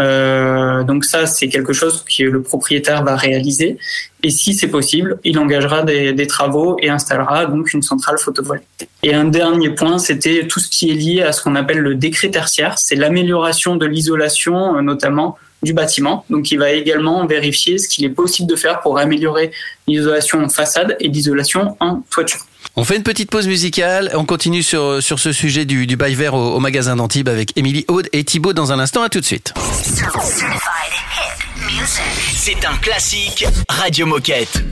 Euh, 0.00 0.82
donc 0.82 1.04
ça, 1.04 1.26
c'est 1.26 1.48
quelque 1.48 1.72
chose 1.72 2.04
que 2.04 2.24
le 2.24 2.42
propriétaire 2.42 3.04
va 3.04 3.16
réaliser. 3.16 3.78
Et 4.22 4.30
si 4.30 4.54
c'est 4.54 4.68
possible, 4.68 5.18
il 5.22 5.38
engagera 5.38 5.82
des, 5.82 6.12
des 6.12 6.26
travaux 6.26 6.76
et 6.80 6.88
installera 6.88 7.46
donc 7.46 7.72
une 7.72 7.82
centrale 7.82 8.18
photovoltaïque. 8.18 8.88
Et 9.02 9.14
un 9.14 9.24
dernier 9.24 9.70
point, 9.70 9.98
c'était 9.98 10.46
tout 10.46 10.60
ce 10.60 10.68
qui 10.68 10.90
est 10.90 10.94
lié 10.94 11.22
à 11.22 11.32
ce 11.32 11.42
qu'on 11.42 11.54
appelle 11.54 11.78
le 11.78 11.94
décret 11.94 12.30
tertiaire. 12.30 12.78
C'est 12.78 12.96
l'amélioration 12.96 13.76
de 13.76 13.86
l'isolation, 13.86 14.76
euh, 14.76 14.82
notamment 14.82 15.38
du 15.62 15.72
bâtiment. 15.72 16.24
Donc, 16.28 16.50
il 16.50 16.58
va 16.58 16.72
également 16.72 17.26
vérifier 17.26 17.78
ce 17.78 17.88
qu'il 17.88 18.04
est 18.04 18.10
possible 18.10 18.48
de 18.50 18.56
faire 18.56 18.80
pour 18.80 18.98
améliorer 18.98 19.50
l'isolation 19.86 20.42
en 20.42 20.48
façade 20.48 20.96
et 21.00 21.08
l'isolation 21.08 21.76
en 21.80 22.02
toiture. 22.10 22.46
On 22.76 22.82
fait 22.82 22.96
une 22.96 23.04
petite 23.04 23.30
pause 23.30 23.46
musicale. 23.46 24.10
On 24.14 24.24
continue 24.24 24.62
sur, 24.62 25.00
sur 25.00 25.20
ce 25.20 25.32
sujet 25.32 25.64
du, 25.64 25.86
du 25.86 25.96
bail 25.96 26.14
vert 26.14 26.34
au, 26.34 26.56
au 26.56 26.60
magasin 26.60 26.96
d'Antibes 26.96 27.28
avec 27.28 27.56
Émilie 27.56 27.84
Aude 27.86 28.08
et 28.12 28.24
Thibaut 28.24 28.52
dans 28.52 28.72
un 28.72 28.80
instant. 28.80 29.02
À 29.02 29.08
tout 29.08 29.20
de 29.20 29.24
suite. 29.24 29.54
C'est 32.34 32.64
un 32.64 32.76
classique 32.78 33.46
Radio 33.68 34.06
Moquette. 34.06 34.64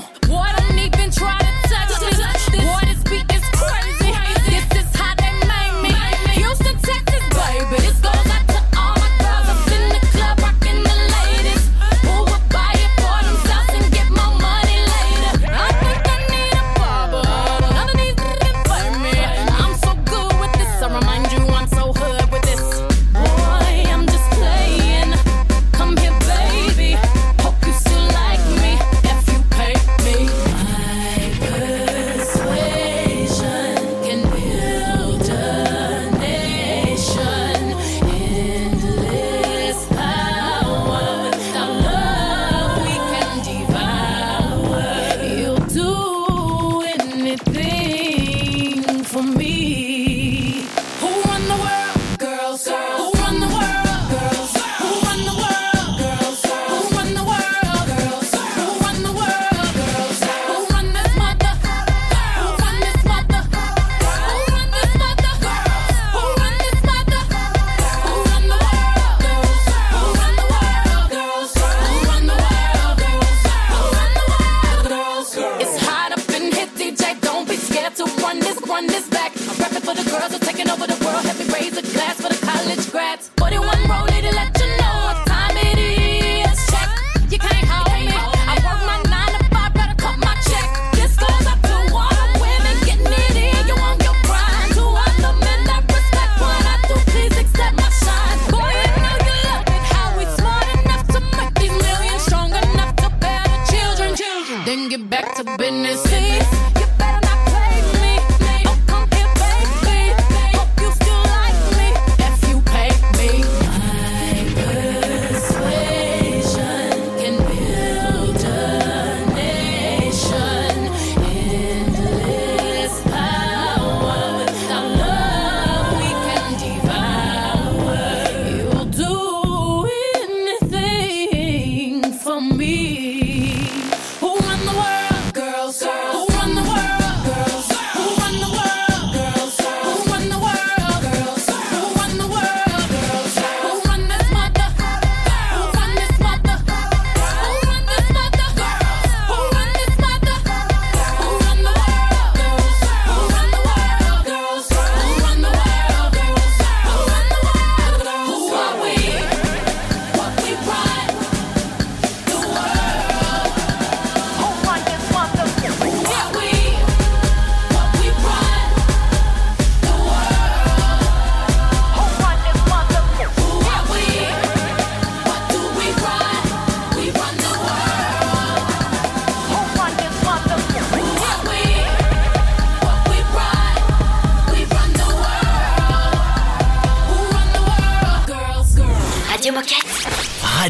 Whoa. 0.00 0.35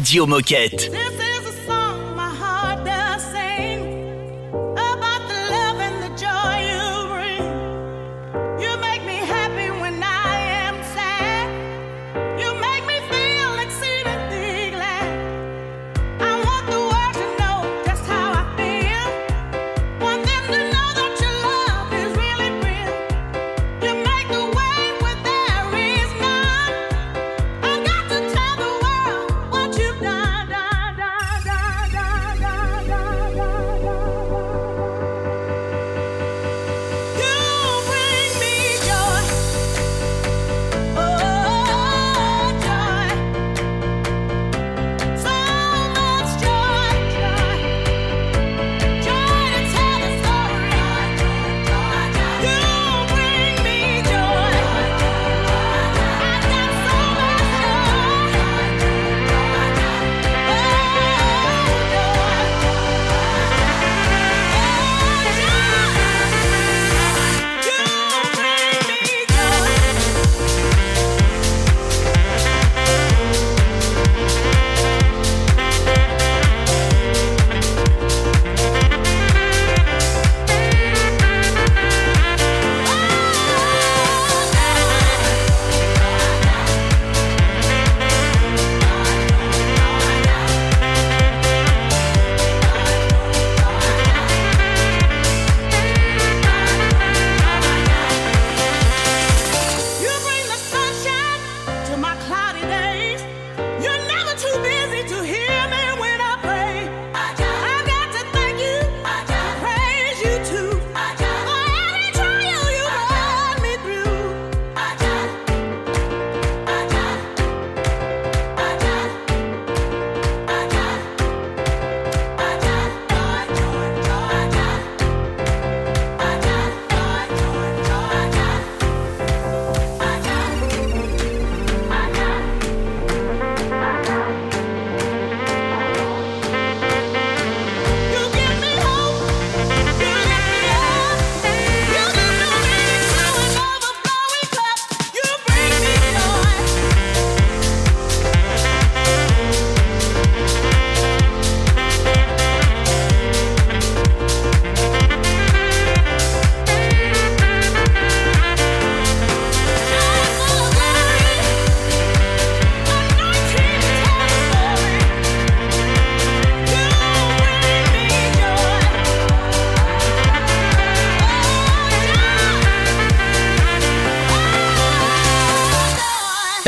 Radio 0.07 0.25
Moquette. 0.25 1.16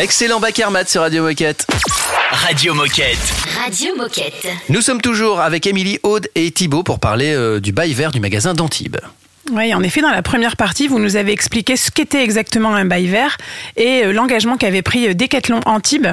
Excellent 0.10 0.40
Bakermat 0.40 0.86
sur 0.86 1.02
Radio 1.02 1.22
Moquette. 1.22 1.68
Radio 2.32 2.74
Moquette. 2.74 3.32
Radio 3.64 3.96
Moquette. 3.96 4.48
Nous 4.68 4.82
sommes 4.82 5.02
toujours 5.02 5.40
avec 5.40 5.68
Émilie, 5.68 6.00
Aude 6.02 6.28
et 6.34 6.50
Thibaut 6.50 6.82
pour 6.82 7.00
parler 7.00 7.32
euh, 7.32 7.60
du 7.60 7.74
bail 7.74 7.94
vert 7.94 8.10
du 8.10 8.20
magasin 8.20 8.56
d'Antibes. 8.56 8.98
Oui, 9.52 9.72
en 9.72 9.84
effet, 9.84 10.02
dans 10.02 10.10
la 10.10 10.24
première 10.24 10.58
partie, 10.58 10.88
vous 10.88 10.98
nous 10.98 11.16
avez 11.16 11.32
expliqué 11.32 11.78
ce 11.78 11.92
qu'était 11.92 12.24
exactement 12.24 12.74
un 12.74 12.86
bail 12.86 13.06
vert 13.06 13.38
et 13.78 14.06
euh, 14.06 14.12
l'engagement 14.12 14.58
qu'avait 14.58 14.82
pris 14.82 15.08
euh, 15.08 15.14
Decathlon 15.14 15.60
Antibes. 15.68 16.08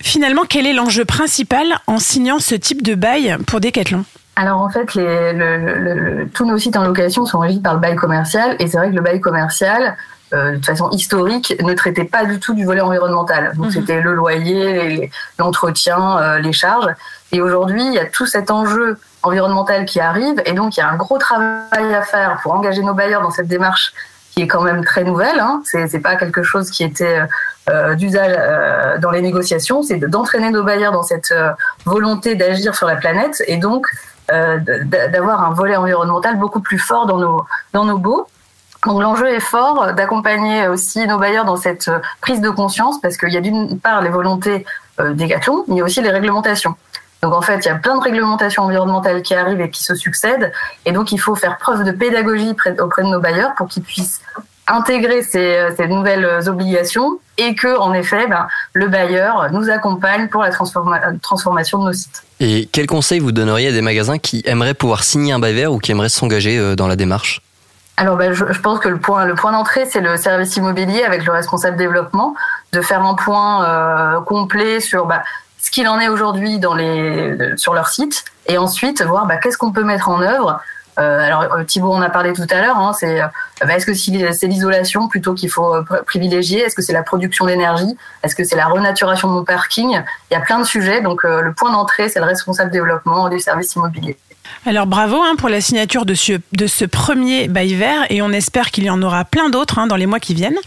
Finalement, 0.00 0.42
quel 0.48 0.64
est 0.64 0.72
l'enjeu 0.72 1.04
principal 1.04 1.66
en 1.88 1.98
signant 1.98 2.38
ce 2.38 2.54
type 2.54 2.82
de 2.82 2.94
bail 2.94 3.38
pour 3.48 3.58
Decathlon? 3.58 4.04
Alors 4.36 4.60
en 4.60 4.70
fait, 4.70 4.94
les, 4.94 5.32
le, 5.32 5.56
le, 5.56 5.94
le, 5.94 6.28
tous 6.32 6.46
nos 6.46 6.58
sites 6.58 6.76
en 6.76 6.84
location 6.84 7.26
sont 7.26 7.40
régis 7.40 7.60
par 7.60 7.74
le 7.74 7.80
bail 7.80 7.96
commercial 7.96 8.54
et 8.60 8.68
c'est 8.68 8.78
vrai 8.78 8.90
que 8.90 8.94
le 8.94 9.02
bail 9.02 9.20
commercial, 9.20 9.96
euh, 10.32 10.56
de 10.56 10.64
façon 10.64 10.88
historique, 10.90 11.54
ne 11.62 11.74
traitait 11.74 12.04
pas 12.04 12.24
du 12.24 12.38
tout 12.40 12.54
du 12.54 12.64
volet 12.64 12.80
environnemental. 12.80 13.52
Donc 13.56 13.66
Mhm. 13.66 13.70
c'était 13.72 14.00
le 14.00 14.14
loyer, 14.14 14.72
les- 14.88 15.10
l'entretien, 15.38 16.18
euh, 16.18 16.38
les 16.38 16.52
charges. 16.52 16.88
Et 17.32 17.40
aujourd'hui, 17.40 17.84
il 17.86 17.92
y 17.94 17.98
a 17.98 18.06
tout 18.06 18.26
cet 18.26 18.50
enjeu 18.50 18.98
environnemental 19.22 19.84
qui 19.84 20.00
arrive 20.00 20.42
et 20.46 20.52
donc 20.52 20.76
il 20.76 20.80
y 20.80 20.82
a 20.82 20.88
un 20.88 20.96
gros 20.96 21.18
travail 21.18 21.94
à 21.94 22.02
faire 22.02 22.38
pour 22.42 22.52
engager 22.54 22.82
nos 22.82 22.94
bailleurs 22.94 23.22
dans 23.22 23.30
cette 23.30 23.48
démarche 23.48 23.92
qui 24.34 24.42
est 24.42 24.46
quand 24.48 24.62
même 24.62 24.84
très 24.84 25.04
nouvelle. 25.04 25.38
Hein. 25.40 25.62
C'est 25.64 25.98
pas 26.00 26.16
quelque 26.16 26.42
chose 26.42 26.70
qui 26.70 26.82
était 26.84 27.20
euh, 27.70 27.94
d'usage 27.94 28.34
euh, 28.38 28.98
dans 28.98 29.10
les 29.10 29.20
négociations, 29.22 29.82
c'est 29.82 29.98
de- 29.98 30.06
d'entraîner 30.08 30.50
nos 30.50 30.64
bailleurs 30.64 30.92
dans 30.92 31.02
cette 31.04 31.30
euh, 31.30 31.52
volonté 31.84 32.34
d'agir 32.34 32.74
sur 32.74 32.86
la 32.88 32.96
planète 32.96 33.42
et 33.46 33.58
donc 33.58 33.86
d'avoir 35.12 35.44
un 35.44 35.50
volet 35.52 35.76
environnemental 35.76 36.38
beaucoup 36.38 36.60
plus 36.60 36.78
fort 36.78 37.06
dans 37.06 37.18
nos 37.18 37.44
dans 37.74 37.84
nos 37.84 37.98
baux. 37.98 38.26
Donc 38.86 39.00
l'enjeu 39.00 39.28
est 39.28 39.40
fort 39.40 39.92
d'accompagner 39.94 40.66
aussi 40.68 41.06
nos 41.06 41.18
bailleurs 41.18 41.44
dans 41.44 41.56
cette 41.56 41.88
euh, 41.88 41.98
prise 42.20 42.40
de 42.40 42.50
conscience 42.50 43.00
parce 43.00 43.16
qu'il 43.16 43.32
y 43.32 43.36
a 43.36 43.40
d'une 43.40 43.78
part 43.78 44.02
les 44.02 44.10
volontés 44.10 44.64
euh, 45.00 45.12
Décathlon, 45.14 45.64
mais 45.68 45.76
il 45.76 45.78
y 45.78 45.80
a 45.80 45.84
aussi 45.84 46.00
les 46.02 46.10
réglementations. 46.10 46.74
Donc 47.22 47.32
en 47.34 47.42
fait, 47.42 47.58
il 47.64 47.66
y 47.66 47.70
a 47.70 47.76
plein 47.76 47.96
de 47.96 48.02
réglementations 48.02 48.64
environnementales 48.64 49.22
qui 49.22 49.34
arrivent 49.34 49.60
et 49.60 49.70
qui 49.70 49.84
se 49.84 49.94
succèdent, 49.94 50.52
et 50.84 50.90
donc 50.90 51.12
il 51.12 51.18
faut 51.18 51.36
faire 51.36 51.56
preuve 51.58 51.84
de 51.84 51.92
pédagogie 51.92 52.54
près- 52.54 52.78
auprès 52.80 53.02
de 53.04 53.08
nos 53.08 53.20
bailleurs 53.20 53.54
pour 53.56 53.68
qu'ils 53.68 53.84
puissent 53.84 54.20
intégrer 54.66 55.22
ces, 55.22 55.56
euh, 55.80 55.86
nouvelles 55.86 56.48
obligations 56.48 57.18
et 57.38 57.54
que 57.54 57.78
en 57.78 57.92
effet, 57.94 58.26
ben, 58.26 58.48
le 58.72 58.88
bailleur 58.88 59.48
nous 59.52 59.70
accompagne 59.70 60.26
pour 60.28 60.42
la 60.42 60.50
transforma- 60.50 61.18
transformation 61.20 61.78
de 61.78 61.84
nos 61.86 61.92
sites. 61.92 62.24
Et 62.40 62.68
quel 62.72 62.86
conseil 62.88 63.20
vous 63.20 63.30
donneriez 63.30 63.68
à 63.68 63.72
des 63.72 63.82
magasins 63.82 64.18
qui 64.18 64.42
aimeraient 64.44 64.74
pouvoir 64.74 65.04
signer 65.04 65.32
un 65.32 65.38
bail 65.38 65.54
vert 65.54 65.72
ou 65.72 65.78
qui 65.78 65.92
aimeraient 65.92 66.08
s'engager 66.08 66.58
euh, 66.58 66.74
dans 66.74 66.88
la 66.88 66.96
démarche? 66.96 67.40
Alors, 68.02 68.16
ben, 68.16 68.32
je, 68.32 68.44
pense 68.60 68.80
que 68.80 68.88
le 68.88 68.98
point, 68.98 69.52
d'entrée, 69.52 69.86
c'est 69.86 70.00
le 70.00 70.16
service 70.16 70.56
immobilier 70.56 71.04
avec 71.04 71.24
le 71.24 71.30
responsable 71.30 71.76
développement, 71.76 72.34
de 72.72 72.80
faire 72.80 73.00
un 73.04 73.14
point 73.14 73.64
euh, 73.64 74.20
complet 74.22 74.80
sur 74.80 75.06
bah, 75.06 75.22
ce 75.60 75.70
qu'il 75.70 75.86
en 75.86 76.00
est 76.00 76.08
aujourd'hui 76.08 76.60
sur 77.56 77.74
leur 77.74 77.86
site, 77.86 78.24
et 78.48 78.58
ensuite 78.58 79.02
voir 79.02 79.26
bah, 79.26 79.36
qu'est-ce 79.36 79.56
qu'on 79.56 79.70
peut 79.70 79.84
mettre 79.84 80.08
en 80.08 80.20
œuvre. 80.20 80.60
Euh, 80.98 81.20
alors 81.20 81.42
euh, 81.44 81.62
Thibault 81.62 81.92
en 81.92 82.02
a 82.02 82.10
parlé 82.10 82.32
tout 82.32 82.44
à 82.50 82.60
l'heure. 82.60 82.76
Hein, 82.76 82.92
c'est 82.92 83.20
bah, 83.60 83.76
est-ce 83.76 83.86
que 83.86 83.94
c'est 83.94 84.48
l'isolation 84.48 85.06
plutôt 85.06 85.34
qu'il 85.34 85.48
faut 85.48 85.76
pr- 85.82 86.02
privilégier? 86.02 86.58
Est-ce 86.62 86.74
que 86.74 86.82
c'est 86.82 86.92
la 86.92 87.04
production 87.04 87.46
d'énergie? 87.46 87.96
Est-ce 88.24 88.34
que 88.34 88.42
c'est 88.42 88.56
la 88.56 88.66
renaturation 88.66 89.28
de 89.28 89.34
mon 89.34 89.44
parking? 89.44 90.02
Il 90.28 90.34
y 90.34 90.36
a 90.36 90.40
plein 90.40 90.58
de 90.58 90.64
sujets. 90.64 91.02
Donc 91.02 91.22
le 91.22 91.52
point 91.52 91.70
d'entrée, 91.70 92.08
c'est 92.08 92.18
le 92.18 92.26
responsable 92.26 92.72
développement 92.72 93.28
du 93.28 93.38
service 93.38 93.76
immobilier. 93.76 94.18
Alors 94.66 94.86
bravo 94.86 95.16
hein, 95.16 95.34
pour 95.36 95.48
la 95.48 95.60
signature 95.60 96.04
de 96.06 96.14
ce, 96.14 96.84
premier 96.84 97.48
bail 97.48 97.74
vert 97.74 98.06
et 98.10 98.22
on 98.22 98.30
espère 98.30 98.70
qu'il 98.70 98.84
y 98.84 98.90
en 98.90 99.02
aura 99.02 99.24
plein 99.24 99.50
d'autres 99.50 99.78
hein, 99.78 99.86
dans 99.86 99.96
les 99.96 100.06
mois 100.06 100.20
qui 100.20 100.34
viennent. 100.34 100.58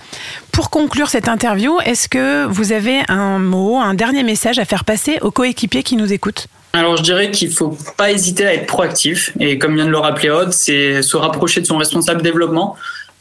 Pour 0.52 0.70
conclure 0.70 1.10
cette 1.10 1.28
interview, 1.28 1.80
est-ce 1.86 2.08
que 2.10 2.46
vous 2.46 2.72
avez 2.72 3.02
un 3.08 3.40
mot, 3.40 3.78
un 3.78 3.94
dernier 3.94 4.24
message 4.24 4.60
à 4.60 4.66
faire 4.66 4.86
passer 4.86 5.18
aux 5.22 5.32
coéquipiers 5.32 5.84
qui 5.84 5.96
nous 5.96 6.12
écoutent? 6.12 6.48
Alors 6.74 6.98
je 6.98 7.04
dirais 7.04 7.32
qu'il 7.32 7.52
faut 7.52 7.78
pas 7.96 8.12
hésiter 8.12 8.46
à 8.46 8.54
être 8.54 8.68
proactif. 8.68 9.32
Et 9.40 9.58
comme 9.58 9.76
vient 9.76 9.86
de 9.86 9.92
le 9.92 9.98
rappeler 9.98 10.30
Aude, 10.30 10.52
c'est 10.52 11.02
se 11.02 11.16
rapprocher 11.16 11.62
de 11.62 11.66
son 11.66 11.78
responsable 11.78 12.22
développement 12.22 12.76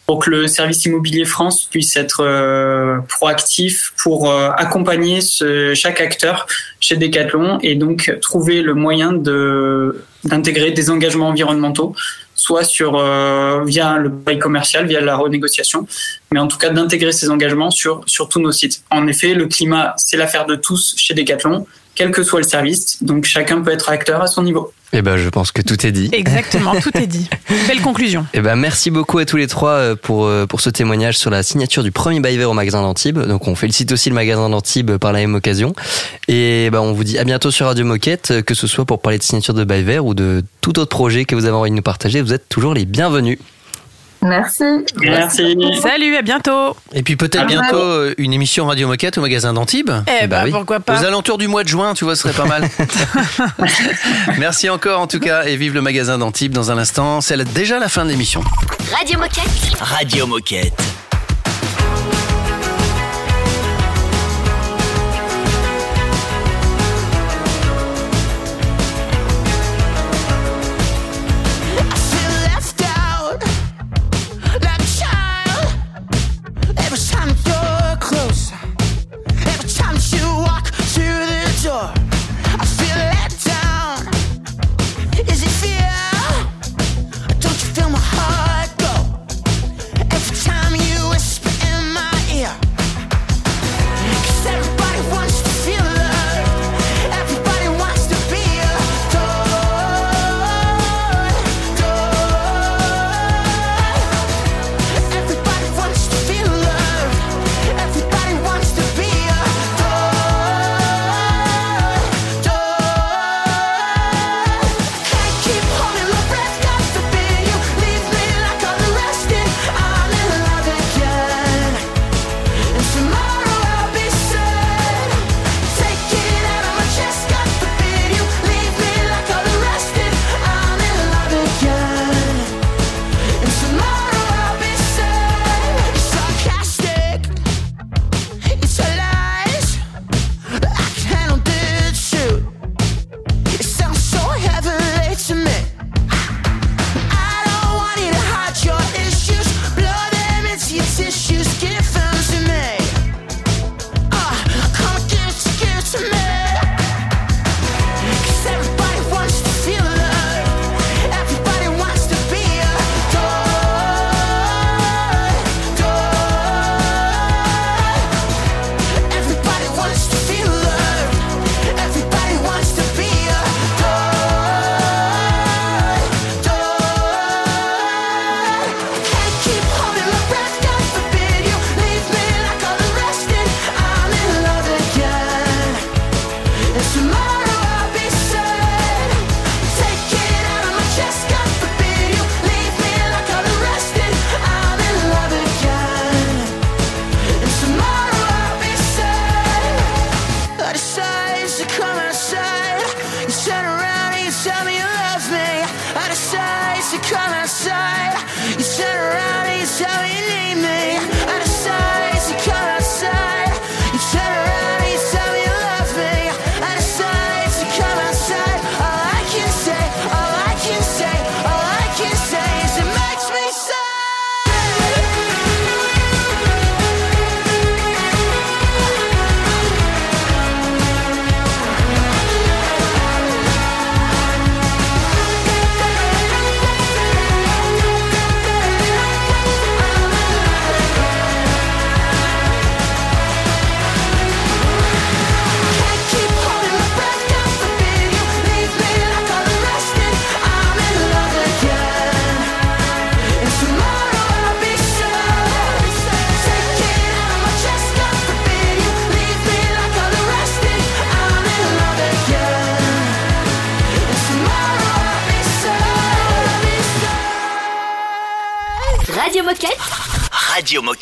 pour 0.06 0.18
que 0.18 0.30
le 0.30 0.46
service 0.46 0.84
immobilier 0.84 1.24
France 1.24 1.66
puisse 1.70 1.96
être 1.96 2.20
euh, 2.20 2.98
proactif 3.08 3.92
pour 4.02 4.30
euh, 4.30 4.50
accompagner 4.56 5.20
chaque 5.74 6.00
acteur 6.00 6.46
chez 6.80 6.96
Decathlon 6.96 7.58
et 7.62 7.74
donc 7.74 8.18
trouver 8.20 8.62
le 8.62 8.74
moyen 8.74 9.12
de 9.12 10.02
d'intégrer 10.24 10.70
des 10.70 10.90
engagements 10.90 11.28
environnementaux 11.28 11.94
soit 12.34 12.64
sur 12.64 12.96
euh, 12.96 13.64
via 13.64 13.96
le 13.96 14.08
bail 14.10 14.38
commercial, 14.38 14.86
via 14.86 15.00
la 15.00 15.16
renégociation, 15.16 15.86
mais 16.32 16.40
en 16.40 16.48
tout 16.48 16.58
cas 16.58 16.70
d'intégrer 16.70 17.12
ces 17.12 17.30
engagements 17.30 17.70
sur 17.70 18.02
sur 18.06 18.28
tous 18.28 18.40
nos 18.40 18.52
sites. 18.52 18.82
En 18.90 19.06
effet, 19.06 19.32
le 19.34 19.46
climat, 19.46 19.94
c'est 19.96 20.16
l'affaire 20.16 20.44
de 20.44 20.54
tous 20.54 20.94
chez 20.96 21.14
Decathlon, 21.14 21.66
quel 21.94 22.10
que 22.10 22.22
soit 22.22 22.40
le 22.40 22.46
service, 22.46 23.02
donc 23.02 23.24
chacun 23.24 23.60
peut 23.60 23.72
être 23.72 23.88
acteur 23.88 24.20
à 24.22 24.26
son 24.26 24.42
niveau. 24.42 24.72
Eh 24.96 25.02
ben, 25.02 25.16
je 25.16 25.28
pense 25.28 25.50
que 25.50 25.60
tout 25.60 25.84
est 25.84 25.90
dit. 25.90 26.08
Exactement, 26.12 26.72
tout 26.80 26.96
est 26.96 27.08
dit. 27.08 27.28
Belle 27.68 27.80
conclusion. 27.80 28.26
Eh 28.32 28.40
ben, 28.40 28.54
merci 28.54 28.92
beaucoup 28.92 29.18
à 29.18 29.24
tous 29.24 29.36
les 29.36 29.48
trois 29.48 29.70
euh, 29.70 29.96
pour, 29.96 30.26
euh, 30.26 30.46
pour 30.46 30.60
ce 30.60 30.70
témoignage 30.70 31.18
sur 31.18 31.30
la 31.30 31.42
signature 31.42 31.82
du 31.82 31.90
premier 31.90 32.20
bail 32.20 32.36
vert 32.36 32.48
au 32.48 32.54
magasin 32.54 32.80
d'Antibes. 32.80 33.18
Donc, 33.18 33.48
on 33.48 33.56
félicite 33.56 33.90
aussi 33.90 34.08
le 34.08 34.14
magasin 34.14 34.48
d'Antibes 34.48 34.96
par 34.98 35.12
la 35.12 35.18
même 35.18 35.34
occasion. 35.34 35.74
Et 36.28 36.70
ben, 36.70 36.78
on 36.78 36.92
vous 36.92 37.02
dit 37.02 37.18
à 37.18 37.24
bientôt 37.24 37.50
sur 37.50 37.66
Radio 37.66 37.84
Moquette, 37.84 38.30
euh, 38.30 38.42
que 38.42 38.54
ce 38.54 38.68
soit 38.68 38.84
pour 38.84 39.00
parler 39.00 39.18
de 39.18 39.24
signature 39.24 39.54
de 39.54 39.64
bail 39.64 39.82
vert 39.82 40.06
ou 40.06 40.14
de 40.14 40.44
tout 40.60 40.78
autre 40.78 40.90
projet 40.90 41.24
que 41.24 41.34
vous 41.34 41.46
avez 41.46 41.56
envie 41.56 41.70
de 41.70 41.76
nous 41.76 41.82
partager. 41.82 42.22
Vous 42.22 42.32
êtes 42.32 42.48
toujours 42.48 42.72
les 42.72 42.84
bienvenus. 42.84 43.38
Merci. 44.24 44.64
Merci. 45.02 45.56
Salut, 45.82 46.16
à 46.16 46.22
bientôt. 46.22 46.74
Et 46.94 47.02
puis 47.02 47.14
peut-être 47.14 47.46
bientôt 47.46 47.76
euh, 47.76 48.14
une 48.18 48.32
émission 48.32 48.66
Radio 48.66 48.88
Moquette 48.88 49.18
au 49.18 49.20
magasin 49.20 49.52
d'Antibes. 49.52 49.90
Eh 50.22 50.26
Bah 50.26 50.38
ben 50.40 50.44
oui. 50.46 50.50
pourquoi 50.50 50.80
pas 50.80 50.98
Aux 51.00 51.04
alentours 51.04 51.36
du 51.38 51.46
mois 51.46 51.62
de 51.62 51.68
juin, 51.68 51.92
tu 51.94 52.04
vois, 52.04 52.16
ce 52.16 52.22
serait 52.22 52.32
pas 52.32 52.46
mal. 52.46 52.68
Merci 54.38 54.70
encore 54.70 55.00
en 55.00 55.06
tout 55.06 55.20
cas 55.20 55.44
et 55.44 55.56
vive 55.56 55.74
le 55.74 55.82
magasin 55.82 56.18
d'Antibes 56.18 56.52
dans 56.52 56.70
un 56.70 56.78
instant. 56.78 57.20
C'est 57.20 57.36
déjà 57.52 57.78
la 57.78 57.88
fin 57.88 58.04
de 58.04 58.10
l'émission. 58.10 58.42
Radio 58.92 59.18
Moquette. 59.18 59.78
Radio 59.80 60.26
Moquette. 60.26 60.93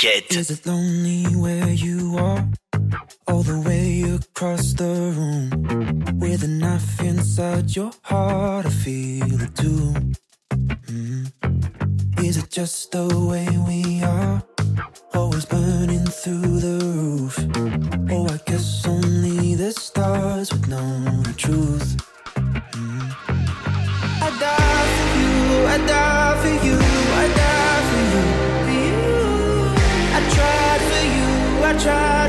Moquette. 0.02 0.36
Is 0.36 0.50
it 0.50 0.66
lonely 0.66 1.22
where 1.36 1.68
you 1.68 2.16
are? 2.18 2.44
All 3.28 3.42
the 3.44 3.60
way 3.60 4.02
across 4.02 4.72
the 4.72 4.84
room. 5.16 6.18
With 6.18 6.42
a 6.42 6.48
knife 6.48 7.00
inside 7.00 7.76
your 7.76 7.92
heart, 8.02 8.66
I 8.66 8.70
feel 8.70 9.40
it 9.40 9.54
too. 9.54 9.94
Mm. 10.90 11.30
Is 12.18 12.36
it 12.36 12.50
just 12.50 12.90
the 12.90 13.06
way 13.30 13.46
we 13.68 14.02
are? 14.02 14.42
Always 15.14 15.44
burning 15.44 16.06
through 16.06 16.58
the 16.58 16.71
you, 31.84 32.21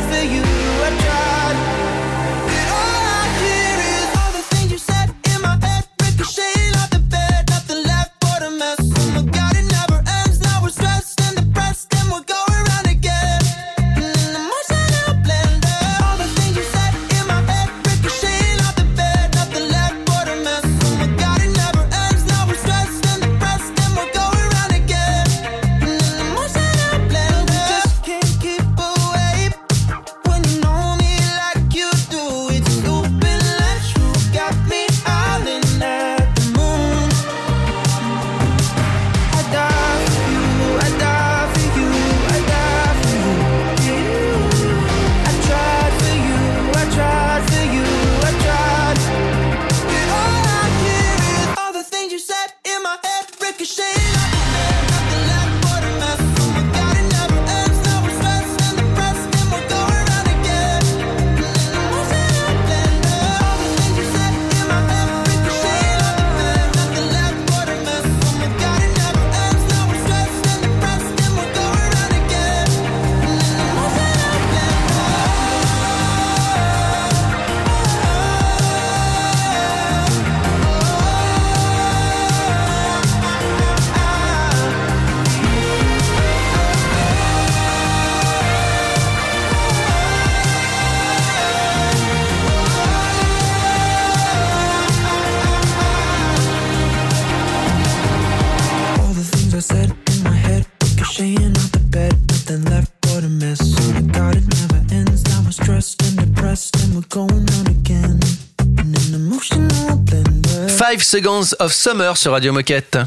5 110.93 111.01
Seconds 111.03 111.55
of 111.59 111.73
Summer 111.73 112.15
sur 112.15 112.33
Radio 112.33 112.53
Moquette. 112.53 112.99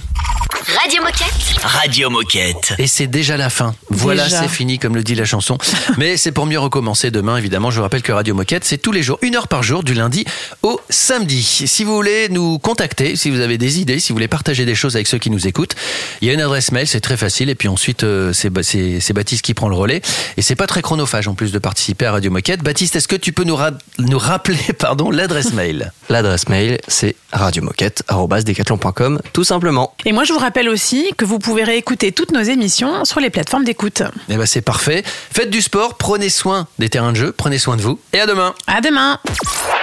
Radio 0.83 1.03
Moquette 1.03 1.56
Radio 1.69 2.11
Moquette. 2.11 2.75
Et 2.79 2.87
c'est 2.87 3.09
déjà 3.09 3.37
la 3.37 3.51
fin. 3.51 3.75
Voilà, 3.91 4.29
c'est 4.29 4.47
fini, 4.47 4.79
comme 4.79 4.95
le 4.95 5.03
dit 5.03 5.17
la 5.17 5.25
chanson. 5.25 5.59
Mais 5.99 6.17
c'est 6.17 6.31
pour 6.31 6.47
mieux 6.47 6.61
recommencer 6.61 7.11
demain, 7.11 7.37
évidemment. 7.37 7.73
Je 7.73 7.77
vous 7.79 7.83
rappelle 7.83 8.03
que 8.03 8.13
Radio 8.13 8.37
Moquette, 8.37 8.65
c'est 8.65 8.79
tous 8.79 8.93
les 8.93 9.03
jours, 9.03 9.19
une 9.21 9.35
heure 9.35 9.49
par 9.49 9.65
jour, 9.65 9.83
du 9.83 9.93
lundi 9.93 10.25
au 10.63 10.81
samedi. 10.91 11.43
Si 11.67 11.83
vous 11.83 11.93
voulez 11.97 12.29
nous 12.29 12.61
contacter, 12.61 13.17
si 13.17 13.31
vous 13.31 13.41
avez 13.41 13.59
des 13.59 13.81
idées, 13.81 13.99
si 13.99 14.11
vous 14.13 14.15
voulez 14.15 14.29
partager 14.29 14.65
des 14.65 14.77
choses 14.77 14.95
avec 14.95 15.09
ceux 15.09 15.19
qui 15.19 15.29
nous 15.29 15.49
écoutent, 15.49 15.75
il 16.21 16.29
y 16.29 16.31
a 16.31 16.35
une 16.35 16.41
adresse 16.41 16.71
mail, 16.71 16.87
c'est 16.87 17.01
très 17.01 17.17
facile. 17.17 17.51
Et 17.51 17.57
puis 17.57 17.67
ensuite, 17.67 18.05
euh, 18.05 18.33
c'est 18.33 18.49
Ba- 18.49 18.63
c'est 18.63 19.01
c'est 19.01 19.13
Baptiste 19.13 19.43
qui 19.43 19.53
prend 19.53 19.69
le 19.69 19.75
relais. 19.75 20.03
Et 20.37 20.43
c'est 20.43 20.55
pas 20.57 20.69
très 20.69 20.83
chronophage, 20.83 21.27
en 21.27 21.35
plus, 21.35 21.51
de 21.51 21.59
participer 21.59 22.07
à 22.07 22.13
Radio 22.13 22.31
Moquette. 22.31 22.63
Baptiste, 22.63 22.95
est-ce 22.95 23.09
que 23.09 23.17
tu 23.17 23.33
peux 23.33 23.43
nous, 23.45 23.57
ra- 23.57 23.73
nous 23.99 24.19
rappeler 24.19 24.57
pardon, 24.79 25.11
l'adresse 25.11 25.53
mail? 25.53 25.91
L'adresse 26.11 26.49
mail, 26.49 26.79
c'est 26.87 27.17
radiomoquette.com, 27.33 29.21
tout 29.33 29.43
simplement. 29.45 29.95
Et 30.05 30.13
moi, 30.13 30.23
je 30.23 30.33
vous 30.33 30.39
rappelle 30.39 30.69
aussi 30.69 31.11
que 31.17 31.25
vous 31.25 31.41
pouvez 31.41 31.56
réécouter 31.65 32.13
toutes 32.13 32.33
nos 32.33 32.43
émissions 32.43 33.05
sur 33.05 33.21
les 33.21 33.31
plateformes 33.31 33.65
d'écoute. 33.65 34.03
Eh 34.29 34.37
ben, 34.37 34.47
c'est 34.47 34.63
parfait. 34.63 35.03
Faites 35.07 35.51
du 35.51 35.63
sport, 35.63 35.95
prenez 35.95 36.29
soin 36.29 36.67
des 36.79 36.89
terrains 36.89 37.13
de 37.13 37.17
jeu, 37.17 37.33
prenez 37.33 37.59
soin 37.59 37.77
de 37.77 37.83
vous. 37.83 37.99
Et 38.13 38.21
à 38.21 38.27
demain 38.27 38.55
À 38.67 38.81
demain 38.81 39.19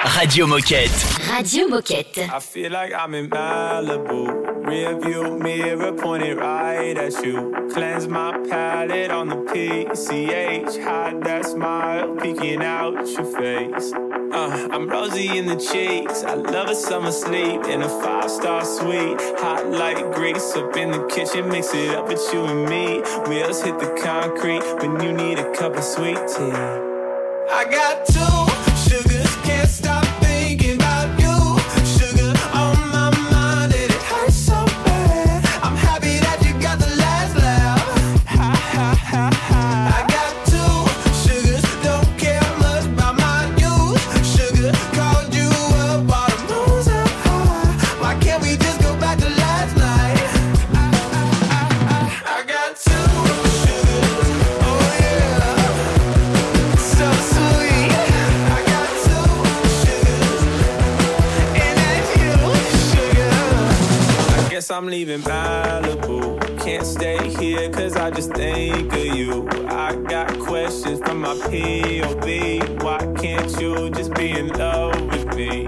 Radio 0.04 0.46
Moquette. 0.46 0.92
Radio 1.32 1.68
Moquette. 1.68 2.30
I 2.30 2.40
feel 2.40 2.72
like 2.72 2.94
I'm 2.94 3.16
in 3.16 3.30
Malibu. 3.30 4.64
Rearview 4.66 5.42
mirror 5.42 5.94
pointed 5.94 6.38
right 6.38 6.98
at 6.98 7.14
you. 7.26 7.70
Cleanse 7.74 8.08
my 8.08 8.38
palate 8.50 9.12
on 9.12 9.30
the 9.30 9.38
PCH. 9.38 10.84
Hide 10.84 11.24
that 11.24 11.46
smile 11.46 12.16
peeking 12.18 12.62
out 12.62 12.94
your 13.08 13.26
face. 13.26 13.94
Uh, 13.94 14.68
I'm 14.72 14.90
rosy 14.90 15.38
in 15.38 15.46
the 15.46 15.56
cheeks. 15.56 16.24
I 16.24 16.34
love 16.36 16.70
a 16.70 16.76
summer 16.76 17.12
sleep 17.12 17.64
in 17.66 17.82
a 17.82 17.90
five 17.90 18.30
star 18.30 18.66
suite. 18.66 19.20
Hot 19.40 19.66
like 19.68 20.14
grease 20.14 20.54
up 20.56 20.76
in 20.76 20.92
the 20.92 21.08
kitchen. 21.08 21.48
Mix 21.48 21.74
it 21.74 21.96
up 21.96 22.08
with 22.10 22.22
you 22.34 22.44
and 22.46 22.70
me. 22.70 23.02
Wheels 23.30 23.62
hit 23.64 23.80
the 23.80 23.98
concrete 24.04 24.64
when 24.82 25.02
you 25.02 25.14
need 25.14 25.40
a 25.40 25.52
cup 25.54 25.76
of 25.76 25.84
sweet 25.84 26.18
tea. 26.28 26.92
I 27.50 27.66
got 27.70 28.06
two 28.08 28.33
I'm 64.74 64.88
leaving 64.88 65.20
Malibu. 65.22 66.40
Can't 66.60 66.84
stay 66.84 67.30
here 67.36 67.70
cause 67.70 67.96
I 67.96 68.10
just 68.10 68.34
think 68.34 68.92
of 68.92 69.06
you. 69.06 69.48
I 69.68 69.96
got 69.96 70.28
questions 70.40 71.00
from 71.02 71.22
my 71.22 71.36
POV. 71.36 72.82
Why 72.82 72.98
can't 73.22 73.62
you 73.62 73.92
just 73.92 74.16
be 74.16 74.32
in 74.32 74.48
love 74.48 75.00
with 75.12 75.36
me? 75.36 75.68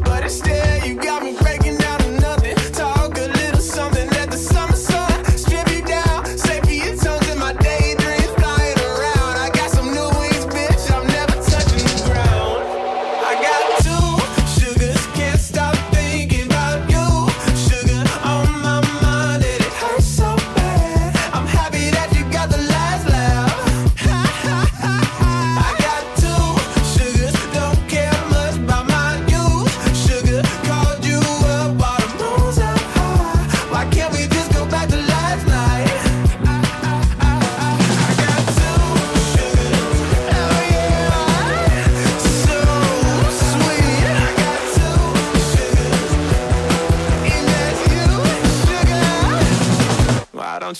But 0.00 0.24
instead, 0.24 0.84
you 0.84 0.96
got 0.96 1.22
me 1.22 1.29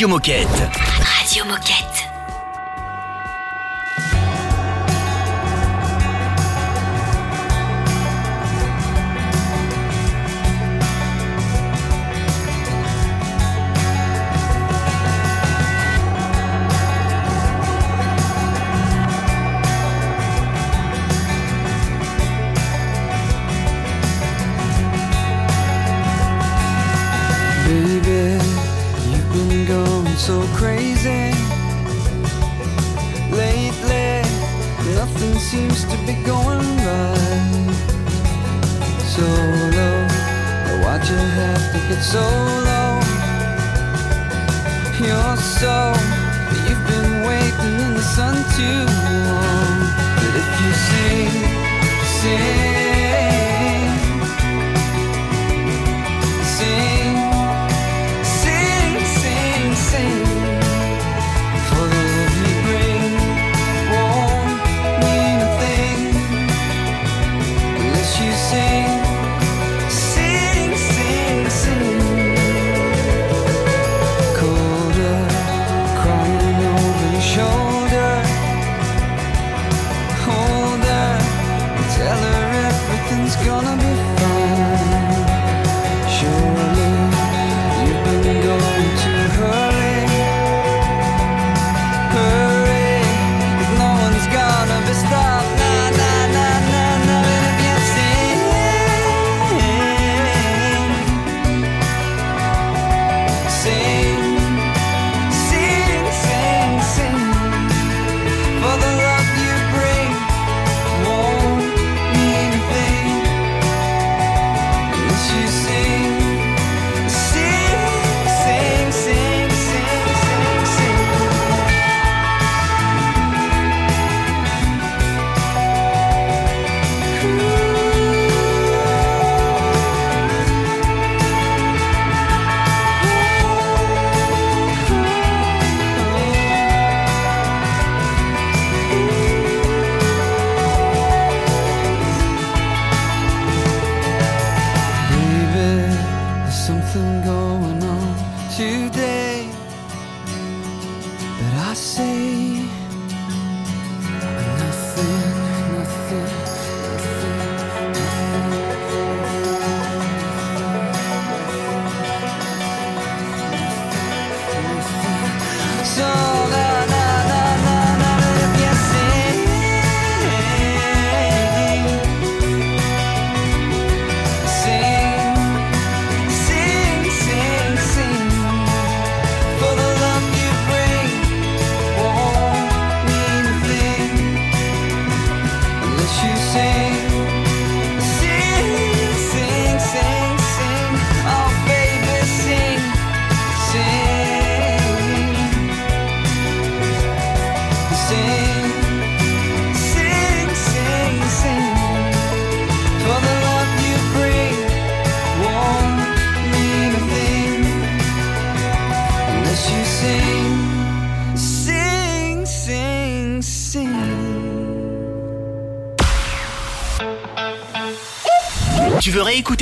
Radio 0.00 0.08
Moquette. 0.08 0.99